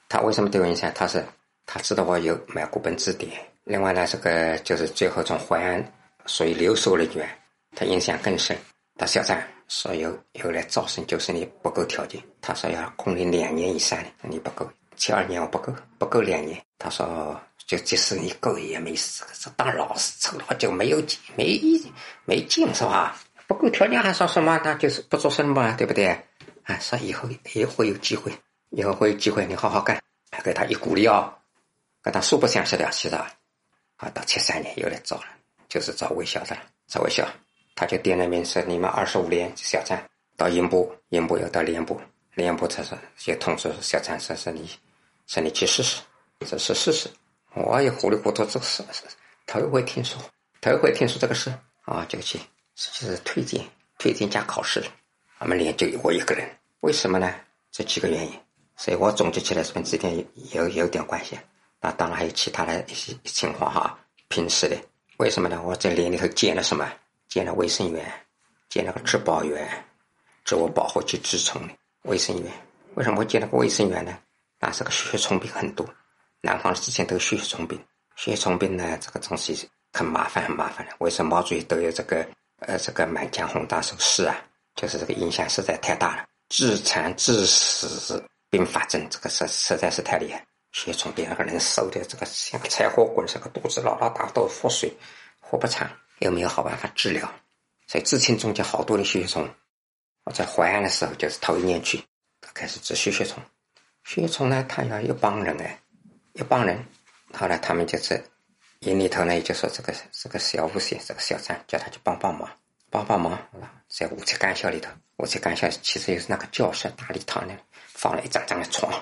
[0.08, 0.90] 他为什么对我印象？
[0.94, 1.22] 他是
[1.66, 3.30] 他知道我有买过本字典。
[3.64, 5.92] 另外呢，这个就是最后从淮安
[6.24, 7.28] 属于留守人员，
[7.76, 8.56] 他印象更深。
[8.96, 9.38] 他小张
[9.68, 12.22] 说有有来招生，就是你不够条件。
[12.40, 16.60] 他说要空龄两年以上的，你不够，七二年我不够，不够两年。
[16.78, 21.92] 他说就即使你够也没事，这当老师抽了就没有劲，没意
[22.24, 23.16] 没劲是吧？
[23.46, 24.58] 不够条件还说什么？
[24.64, 26.08] 那就是不做生嘛，对不对？
[26.64, 28.32] 啊，说以后也会有机会，
[28.70, 30.02] 以后会有机会，你好好干，
[30.42, 31.32] 给他一鼓励哦，
[32.02, 33.30] 跟他素不相识的，其实啊，
[34.14, 35.24] 到七三年又来招了，
[35.68, 37.26] 就是招卫校的了，招卫校。
[37.78, 39.96] 他就点了名说：“你们二十五连小张
[40.36, 42.00] 到营部，营部又到连部，
[42.34, 44.68] 连部才说就通知小张说：‘是你，
[45.28, 46.02] 说你去试试，
[46.40, 47.08] 这是试试。’
[47.54, 48.82] 我也糊里糊涂，这是
[49.46, 50.20] 头一回听说，
[50.60, 51.54] 头一回听说这个事
[51.84, 52.36] 啊，就去，
[52.74, 53.64] 就是推荐，
[53.96, 54.82] 推荐加考试。
[55.38, 56.50] 我们连就我一个人，
[56.80, 57.32] 为什么呢？
[57.70, 58.32] 这几个原因，
[58.76, 61.38] 所以我总结起来是跟这点有有点关系。
[61.80, 64.76] 那当然还有其他的一些情况哈，平时的，
[65.18, 65.62] 为什么呢？
[65.64, 66.84] 我在连里头见了什么？”
[67.28, 68.10] 建了卫生员，
[68.68, 69.68] 建了个植保员，
[70.44, 72.52] 自我保护及治虫的卫生员。
[72.94, 74.18] 为什么会建了个卫生员呢？
[74.58, 75.88] 那是个血虫病很多，
[76.40, 77.78] 南方之前都血虫病。
[78.16, 80.92] 血虫病呢，这个东西很麻烦，很麻烦的。
[80.98, 82.26] 为什么毛主席都有这个
[82.58, 84.34] 呃这个满江红大手诗啊，
[84.74, 88.20] 就是这个影响实在太大了，致残致死
[88.50, 90.44] 并发症，这个实实在是太厉害。
[90.72, 94.92] 血虫病那个人瘦的这个像柴火棍，这个肚子老大大，都腹水，
[95.40, 95.88] 活不长。
[96.18, 97.32] 有没有好办法治疗？
[97.86, 99.48] 所以知青中间好多的血虫。
[100.24, 102.02] 我在淮安的时候，就是头一年去，
[102.52, 103.42] 开始治血血虫。
[104.04, 105.80] 血血虫呢，他要一帮人哎，
[106.34, 106.84] 一帮人。
[107.32, 108.22] 后来他们就是
[108.80, 112.50] 营里头呢，就说这个这个小五线这个小张叫他去帮帮忙，
[112.90, 113.38] 帮帮忙。
[113.88, 117.52] 在五七干校里头，五七干校其实就是那个教室大礼堂里
[117.94, 118.92] 放了一张张的床。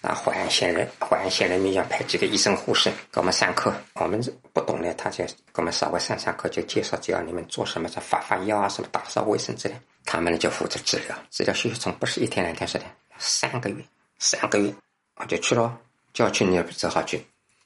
[0.00, 3.70] 啊，淮安县人，淮安县人民要派几个医生护士给我们上课。
[3.94, 4.18] 我们
[4.54, 9.74] 不懂的，他就给我们稍微上上课，就介绍只要你们做什么，就发发药啊，什么打扫卫生之类。
[10.06, 12.84] 他们呢就负责治疗，治疗血血虫不是一天两天事的，
[13.18, 13.84] 三个月，
[14.18, 14.74] 三个月
[15.16, 15.78] 我就去了，
[16.14, 17.22] 叫去你也只好去。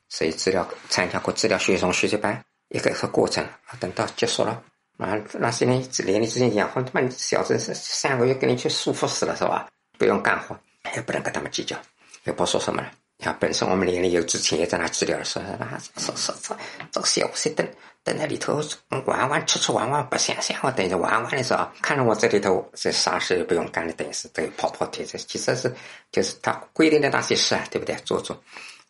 [0.08, 3.46] 所以治疗参加过治疗血血虫学习班，一个一个过程。
[3.78, 4.60] 等到结束了，
[4.98, 9.68] 啊，那些人连你之前讲，他妈小子是三个月给你去束缚死了是吧？
[9.96, 10.58] 不用干活，
[10.96, 11.76] 也不能跟他们计较。
[12.24, 12.90] 也不说什么了。
[13.16, 16.56] 你看，本身我们连里有之前也在那治疗的时候，那说说说
[16.90, 17.66] 这个小五等
[18.02, 18.60] 等在里头
[19.06, 25.72] 玩玩吃吃玩玩，不想想我等着玩玩的时候，看着我这里头这啥事也不用干的，等于是都跑跑腿这其实是
[26.10, 27.94] 就是他规定的那些事啊，对不对？
[28.04, 28.36] 做做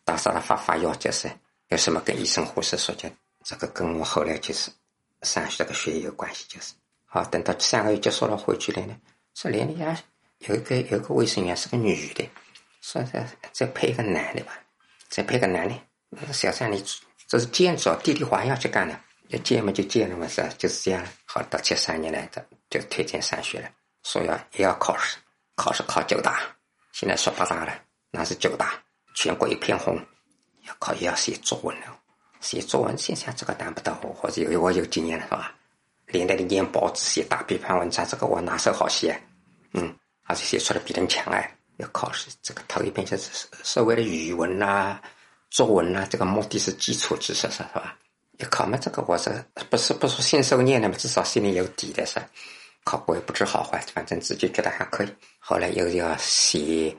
[0.03, 1.29] 打扫了发发药，就是
[1.67, 3.07] 有什么跟医生护士说，就
[3.43, 4.71] 这个跟我后来就是
[5.21, 6.73] 上学这个学有关系，就是
[7.05, 8.95] 好等到三个月结束了回去了呢，
[9.35, 9.95] 说连里啊
[10.39, 12.27] 有一个有个卫生员是个女的。
[12.85, 14.53] 说再再配一个男的吧，
[15.09, 15.75] 再配个男的。
[16.09, 16.85] 那个小三，你
[17.27, 18.97] 这是兼职，弟弟还要去干的，
[19.29, 21.03] 要兼嘛就兼了嘛，是就是这样。
[21.25, 23.67] 好，到七三年来的就推荐上学了，
[24.03, 25.17] 说要也要考试，
[25.55, 26.39] 考试考九大，
[26.91, 27.75] 现在说八大了，
[28.11, 28.79] 那是九大，
[29.15, 29.99] 全国一片红。
[30.67, 31.99] 要考也要写作文了，
[32.39, 35.55] 写作文现在这个难不到我，或者有我有经验了是吧？
[36.05, 39.19] 连带的念报纸、写大批判文章，这个我哪手好写？
[39.73, 39.91] 嗯，
[40.25, 41.54] 而且写出来比人强哎。
[41.77, 44.99] 要考试，这个头一遍就是所谓的语文呐、
[45.49, 47.97] 作文呐，这个目的是基础知识，是吧？
[48.39, 49.29] 要考嘛，这个我是
[49.69, 52.21] 不是不说信手拈来嘛，至少心里有底的是。
[52.83, 55.07] 考过也不知好坏，反正自己觉得还可以。
[55.39, 56.95] 后来又要写，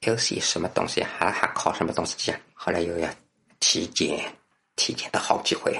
[0.00, 2.34] 又写什么东西，还还考什么东西去？
[2.52, 3.08] 后来又要
[3.58, 4.30] 体检，
[4.76, 5.74] 体检的好几回。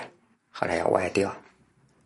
[0.49, 1.31] 后来要外调，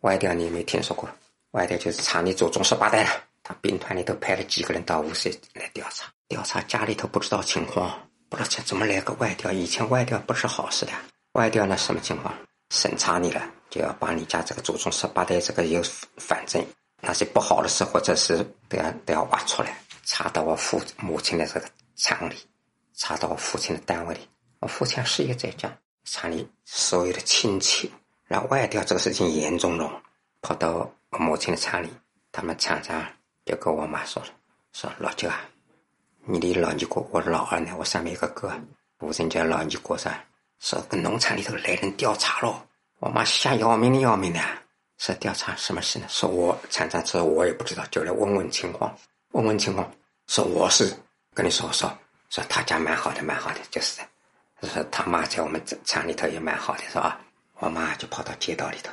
[0.01, 1.09] 外调你没听说过？
[1.51, 3.23] 外调就是厂里祖宗十八代了。
[3.41, 6.11] 他兵团里头派了几个人到无锡来调查。
[6.27, 9.51] 调查家里头不知道情况，不知道怎么来个外调。
[9.51, 10.91] 以前外调不是好事的，
[11.33, 12.33] 外调那什么情况？
[12.71, 15.83] 审查你了，就要把你家这个祖宗十八代这个有
[16.17, 16.65] 反正
[17.01, 22.35] 那些不好的事，或者是都要都要挖出来，查到我父母亲的这个厂里，
[22.95, 24.27] 查到我父亲的单位里。
[24.61, 25.71] 我父亲事业在家，
[26.05, 27.91] 查你所有的亲戚。
[28.25, 30.01] 然后外调这个事情严重了，
[30.41, 31.89] 跑到我母亲的厂里，
[32.31, 33.05] 他们厂长
[33.45, 34.29] 就跟我妈说了，
[34.73, 35.45] 说老舅啊。
[36.27, 37.71] 你的老尼姑，我老二呢？
[37.77, 38.51] 我上面一个哥，
[38.97, 40.11] 我人家老尼姑噻，
[40.59, 42.65] 说跟农场里头来人调查了，
[42.97, 44.39] 我妈吓要命的要命的，
[44.97, 46.07] 说调查什么事呢？
[46.09, 48.91] 说我厂长说，我也不知道，就来问问情况，
[49.33, 49.89] 问问情况。
[50.25, 50.91] 说我是
[51.35, 51.95] 跟你说说，
[52.31, 54.67] 说他家蛮好的，蛮好的，就是的。
[54.67, 57.19] 说他妈在我们厂里头也蛮好的，是吧？
[57.59, 58.91] 我妈就跑到街道里头，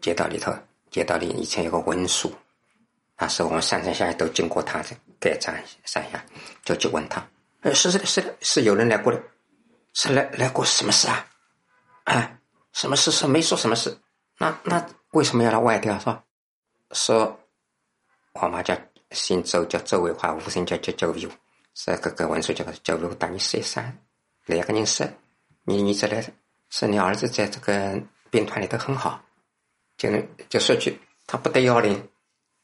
[0.00, 0.52] 街道里头，
[0.90, 2.32] 街道里以前有个文书。
[3.16, 4.88] 那时候我们上山下海都经过他的
[5.20, 5.54] 盖章
[5.84, 6.24] 上下，
[6.64, 7.26] 就去问他
[7.62, 9.22] ：“呃，是是，是，是有人来过的，
[9.92, 11.26] 是来来过什么事啊？
[12.04, 12.38] 啊，
[12.72, 13.98] 什么事是没说什么事？
[14.38, 15.98] 那那为什么要来外调？
[15.98, 16.22] 是吧？
[16.92, 17.40] 说
[18.32, 18.76] 我妈叫
[19.10, 21.28] 姓周，叫周卫华，无姓叫叫周伟。
[21.74, 23.96] 是这个文书叫周伟大你十三，
[24.46, 25.06] 两个人说，
[25.62, 26.24] 你你这来
[26.70, 28.00] 是你儿子在这个
[28.30, 29.22] 兵团里头很好，
[29.96, 30.10] 就
[30.48, 32.08] 就说句他不得要领，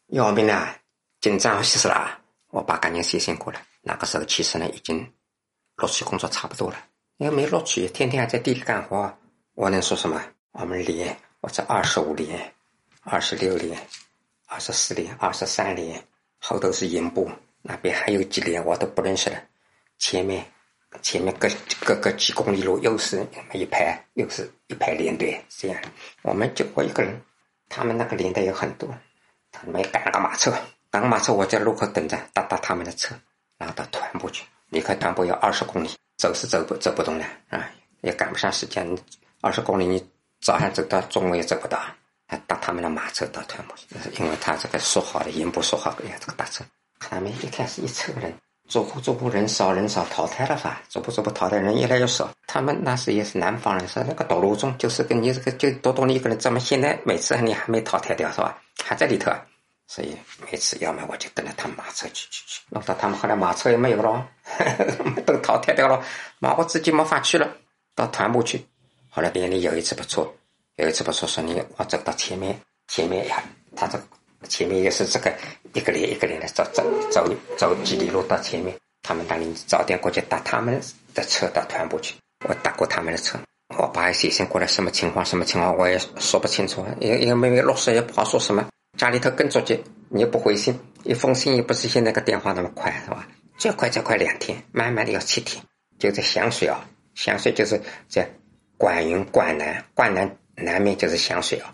[0.08, 0.76] 要命了，
[1.20, 2.18] 紧张死了。
[2.54, 3.60] 我把赶紧写信过来。
[3.82, 5.12] 那个时候其实呢已经
[5.74, 6.76] 录取工作差不多了，
[7.16, 9.12] 因为没录取，天天还在地里干活。
[9.54, 10.22] 我能说什么？
[10.52, 12.54] 我们连我这二十五连、
[13.02, 13.76] 二十六连、
[14.46, 16.00] 二十四连、二十三连，
[16.38, 17.28] 后头是营部
[17.60, 19.42] 那边还有几连我都不认识了。
[19.98, 20.46] 前面
[21.02, 21.48] 前面各
[21.80, 25.82] 各个几公里路又是一排，又是一排连队，这样
[26.22, 27.20] 我们就我一个人，
[27.68, 28.88] 他们那个连队有很多，
[29.50, 30.56] 他们赶了个马车，
[30.94, 33.16] 赶马车，我在路口等着，搭搭他们的车，
[33.58, 34.44] 然后到团部去。
[34.68, 37.68] 离开团部要二十公里，走是走不走不动了啊，
[38.02, 38.86] 也赶不上时间。
[39.40, 40.08] 二十公里你。
[40.40, 41.80] 早上走到中午也走不到，
[42.28, 43.86] 还搭他们的马车到团部去，
[44.22, 46.62] 因为他这个说好的营部说好要这个大车。
[47.00, 48.30] 他们一开始一车人，
[48.68, 52.30] 逐步逐步人少人少淘汰了吧，逐步逐步淘汰人越来越少。
[52.46, 58.58] 他们那时也是南方人，说那个道路中就是跟你这个就多多你一个人，怎么现在每次你还没淘汰掉是吧？
[58.84, 59.32] 还在里头，
[59.94, 60.16] 所以
[60.50, 64.26] 每次要么我就跟着他们马车去去去，弄到他们后来马车也没有了，
[65.24, 66.04] 都淘汰掉了，
[66.40, 67.48] 马我自己没法去了，
[67.94, 68.66] 到团部去。
[69.08, 70.34] 后来别人有一次不错，
[70.74, 73.40] 有一次不错，说你我走到前面，前面呀，
[73.76, 73.96] 他这
[74.48, 75.32] 前面也是这个
[75.74, 76.82] 一个连一个连的走走
[77.12, 80.80] 走走几里路到前面，他们那里早点过去搭他们
[81.14, 82.16] 的车到团部去，
[82.48, 83.38] 我搭过他们的车，
[83.78, 88.66] 我爸写信过来什么情况什么情况我也说不清楚，因因为妹妹落实也不好说什么，
[88.96, 93.28] 家里头更着急，你又不回信，一封信又不是现在个电话那么快是吧？
[93.58, 95.64] 最快最快两天，慢慢的要七天，
[95.98, 98.28] 就在香水啊，香水就是在。
[98.76, 101.72] 管云、管南、管南南面就是香水啊，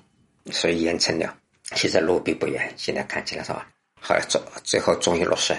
[0.53, 1.35] 所以盐城了。
[1.75, 3.67] 其实路并不远，现在看起来是吧？
[3.99, 5.57] 后来最最后终于落实，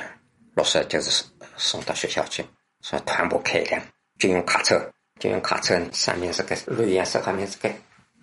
[0.56, 1.26] 落实就是
[1.58, 2.46] 送到学校去，
[2.84, 3.82] 说团部开一辆
[4.20, 4.80] 军用卡车，
[5.20, 7.68] 军用卡车上面是个绿颜色，后面是个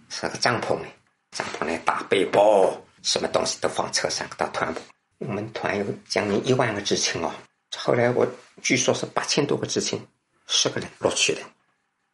[0.09, 0.79] 是个帐篷
[1.33, 2.73] 帐篷里大背包，
[3.03, 4.81] 什么东西都放车上到团部。
[5.19, 7.33] 我们团有将近一万个知青哦，
[7.77, 8.27] 后来我
[8.63, 10.01] 据说是八千多个知青，
[10.47, 11.41] 十个人录取的。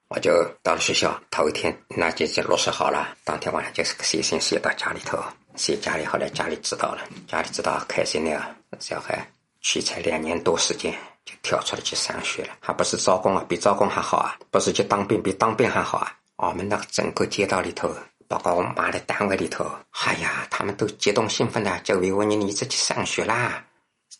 [0.08, 0.30] 我就
[0.62, 3.16] 到了学校，头一天那就就落实好了。
[3.24, 5.18] 当天晚上就是写信写到家里头，
[5.56, 6.04] 写家里。
[6.04, 8.54] 后来家里知道了，家里知道开心了。
[8.78, 9.26] 小孩
[9.60, 10.92] 去才两年多时间
[11.24, 16.16] 就跳出来去上学了，还不是招工啊，比招工还好啊，不是去当兵，比当兵还好啊。
[16.36, 17.92] 我们那整个街道里头，
[18.34, 23.64] 包括我们妈的单位里头，哎呀，他们都激动兴奋的，就问你，你这去上学啦？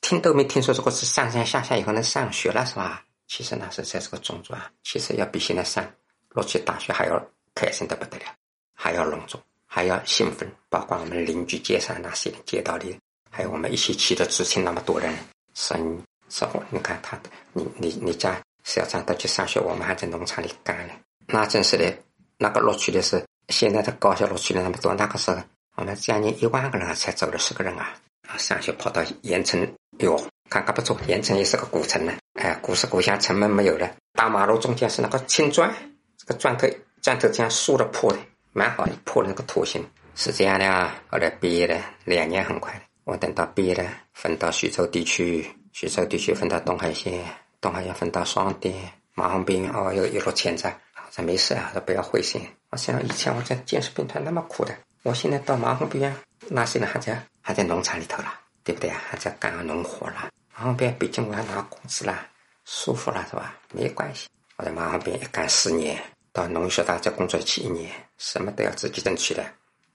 [0.03, 3.03] 听都没听说这个是上山下下以后能上学了是吧？
[3.27, 5.85] 其实那时才是个中专，其实要比现在上
[6.29, 7.21] 录取大学还要
[7.57, 8.27] 开心的不得了，
[8.73, 10.49] 还要隆重，还要兴奋。
[10.69, 12.97] 包括我们邻居街上那些街道里，
[13.33, 15.13] 还有我们一起去的知青那么多人，
[15.55, 17.19] 生生活，你看他，
[17.53, 20.95] 你你你家小张都去上学，我们还在农场里干呢。
[21.27, 21.93] 那真是的，
[22.39, 25.39] 那个录取的是现在的高校录取的那么多，那个时候
[25.77, 27.95] 我们将近一万个人才走了十个人啊，
[28.39, 29.61] 上学跑到盐城
[29.99, 30.21] 哟。
[30.51, 32.13] 看看不错，盐城也是个古城呢。
[32.35, 35.73] 哎，古色古香，城门没有了，大马路中间是那个青砖，
[36.19, 36.69] 这个砖头
[37.01, 38.19] 砖头这样竖着铺的，
[38.53, 39.83] 蛮好的，铺的那个图形
[40.15, 41.03] 是这样的啊。
[41.09, 47.25] 后来毕业了，两年很快，我等到毕业了，分到徐州地区，徐州地区分到东海县，
[47.61, 48.75] 东海县分到双店、
[49.15, 50.79] 马洪兵，哦，又一路欠债。
[51.15, 52.41] 说没事啊，说不要灰心。
[52.71, 56.13] 我想以前我在建设兵团那么苦的，我现在到马洪兵，
[56.49, 58.41] 那些人还在还在农场里头了。
[58.65, 58.99] 对不对啊？
[59.11, 62.27] 还在干农活了，马旁边毕竟我还拿工资了，
[62.65, 63.55] 舒服了是吧？
[63.75, 64.27] 没关系。
[64.57, 66.03] 我在马旁边一干四年，
[66.33, 69.45] 到农学大再工作去一年，什么都要自己争取的。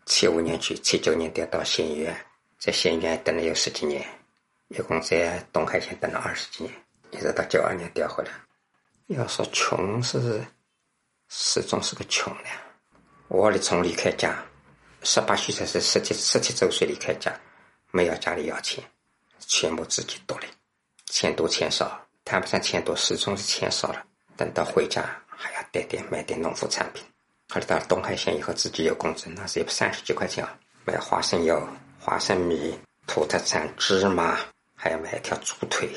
[0.05, 2.15] 七五年去，七九年调到县医院，
[2.59, 4.05] 在县医院等了有十几年，
[4.67, 6.71] 一共在东海县等了二十几年，
[7.09, 8.29] 一直到九二年调回来。
[9.07, 10.45] 要说穷是，
[11.29, 12.49] 始终是个穷的。
[13.27, 14.43] 我的从离开家，
[15.03, 17.31] 十八岁才是十七十七周岁离开家。
[17.91, 18.83] 没有家里要钱，
[19.39, 20.47] 全部自己独立，
[21.05, 24.03] 钱多钱少谈不上钱多，始终是钱少了。
[24.35, 27.03] 等到回家还要带点买点农副产品。
[27.49, 30.55] 后来到东海县以后，自己有工资，那是三十几块钱啊，
[30.85, 31.67] 买花生油、
[31.99, 34.37] 花生米、土特产、芝麻，
[34.75, 35.89] 还要买一条猪腿。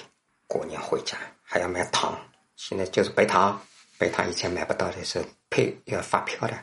[0.47, 2.19] 过年回家还要买糖，
[2.57, 3.61] 现在就是白糖，
[4.03, 6.59] 白糖以前买不到的是配要发票的，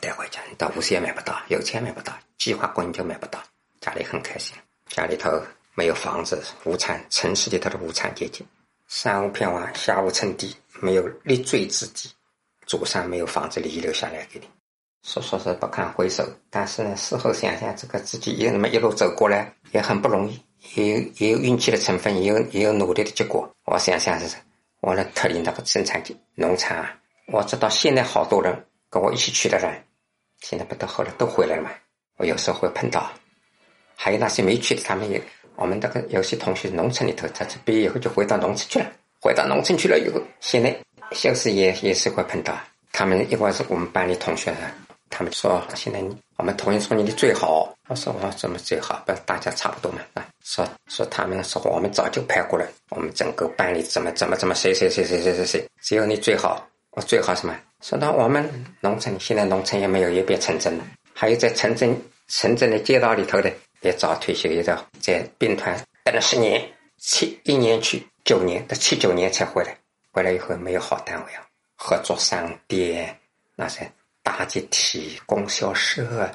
[0.00, 3.42] 带回家你到无锡也买不到，有钱买不到，计划过你就买不到，
[3.80, 4.54] 家里很开心。
[4.86, 5.28] 家里头
[5.74, 8.46] 没有房子，无产，城市里头的无产阶级，
[8.86, 12.08] 上无片瓦，下无寸地，没有立锥之地，
[12.64, 14.48] 祖上没有房子遗留下来给你，
[15.02, 16.24] 说说是不堪回首。
[16.48, 20.40] 但是呢，事后想想，这个自己也那么一路走过来，也很不容易，
[20.76, 23.50] 也有也有运气的成分，也有也有努力的结果。
[23.64, 24.36] 我想想是，
[24.84, 26.02] 我能脱离那个生产
[26.34, 26.94] 农场啊！
[27.28, 28.54] 我知道现在好多人
[28.90, 29.72] 跟我一起去的人，
[30.40, 31.70] 现在不都后来都回来了嘛？
[32.18, 33.10] 我有时候会碰到，
[33.96, 35.18] 还有那些没去的，他们也
[35.56, 40.76] 我们那个有些同学农村里头，他毕业以后就回到农村去了，回到农村去了以后，现在
[41.12, 42.54] 小时也也是会碰到。
[42.92, 44.54] 他们一会儿是我们班里同学，
[45.16, 46.02] 他们说现在
[46.36, 49.00] 我们同意说你的最好，我说我怎么最好？
[49.06, 50.26] 不大家差不多嘛啊？
[50.42, 56.68] 说说他们说我们早就排过了，我们整个班里怎么怎么怎么谁谁谁谁谁谁谁，只有你最好。
[56.90, 57.56] 我最好什么？
[57.80, 58.48] 说到我们
[58.80, 60.84] 农村，现在农村也没有，也变城镇了。
[61.12, 61.96] 还有在城镇、
[62.26, 63.52] 城镇的街道里头的，
[63.82, 69.76] 也早退休，也在在兵团待了十年，七一年去，九年到七九年才回来。
[70.10, 71.46] 回来以后没有好单位啊，
[71.76, 73.16] 合作商店
[73.56, 73.90] 那些
[74.24, 76.28] 大集体供销社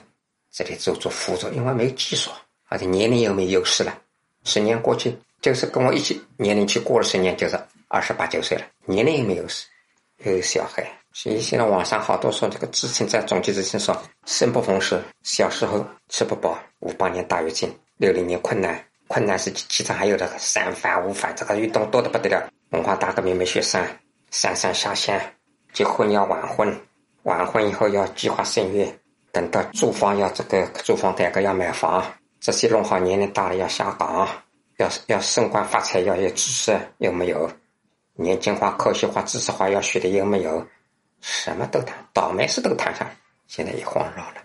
[0.51, 2.29] 这里做做辅助，因为没有技术，
[2.67, 3.97] 而且年龄又没优势了。
[4.45, 9.65] 十年过去，就是跟我一起年龄去过了十年，就是二十八九岁了，年龄也没优势。
[10.23, 22.49] 有小孩，所以现在网上好多说这个知青在总结之前说生不逢时，小时候吃不饱，五八年大跃进，六零年困难，困难是其他还有这个三反五反，这个运动多得不得了。
[22.69, 23.83] 文化大革命没学上，
[24.29, 25.19] 上上下乡，
[25.73, 26.79] 结婚要晚婚，
[27.29, 28.91] 晚婚以后要计划生育，
[29.31, 32.03] 等到住房要这个住房改革要买房，
[32.39, 34.27] 这些弄好年龄大了要下岗，
[34.77, 37.47] 要要升官发财要有知识有没有？
[38.15, 40.65] 年轻化、科学化、知识化要学的有没有？
[41.21, 43.07] 什么都谈，倒霉事都谈上，
[43.45, 44.41] 现在也慌乱了。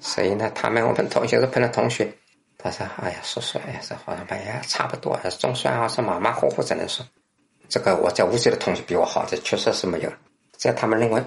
[0.00, 2.12] 所以呢，他们我们同学是碰到同学，
[2.58, 7.06] 他说：“哎呀，叔叔，哎呀，这好像哎呀，差不多，还是总算啊，是马马虎虎只能说，
[7.68, 10.12] 这个我在无锡的同学比我好，这确实是没有。
[10.56, 11.22] 在他们认为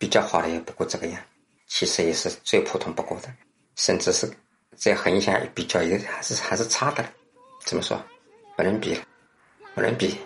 [0.00, 1.22] 比较好的也不过这个样，
[1.66, 3.30] 其实也是最普通不过的，
[3.76, 4.26] 甚至是
[4.74, 7.04] 再横向比较也还是还是差的。
[7.66, 8.02] 怎么说？
[8.56, 8.98] 不能比，
[9.74, 10.16] 不能比。”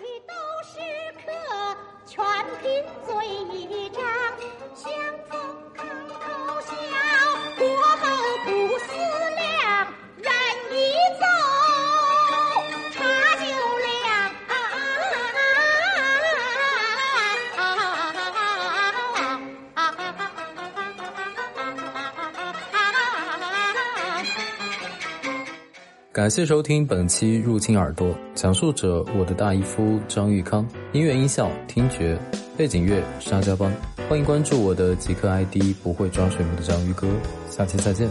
[26.15, 32.17] 感谢收听本期《入侵耳朵》，讲述者我的大姨夫张玉康，音乐音效听觉，
[32.55, 33.69] 背景乐沙家浜。
[34.07, 37.05] 欢迎关注我的极客 ID，不会装水母的章鱼哥。
[37.49, 38.07] 下期再见。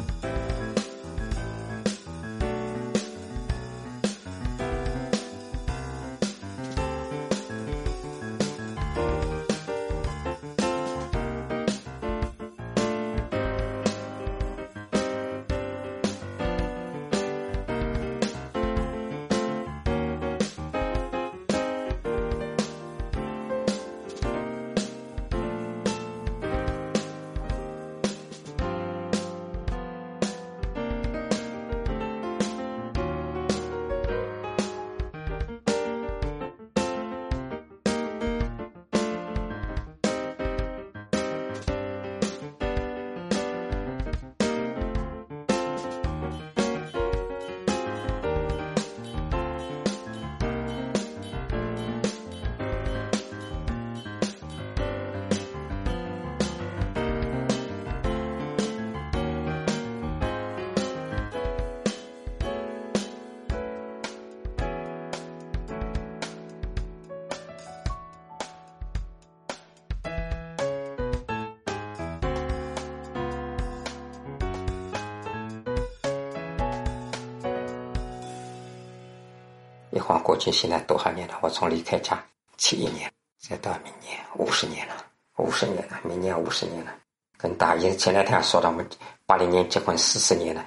[80.53, 81.39] 现在多少年了？
[81.43, 82.23] 我从离开家
[82.57, 84.95] 七一年，再到明年五十年了，
[85.37, 86.95] 五十年了，明年五十年了。
[87.37, 88.89] 跟大爷前两天说的，我们
[89.27, 90.65] 八零年结婚四十年了，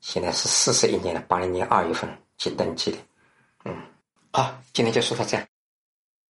[0.00, 1.20] 现在是四十一年了。
[1.28, 2.98] 八零年二月份去登记的，
[3.64, 3.74] 嗯，
[4.32, 5.46] 好，今天就说到这样。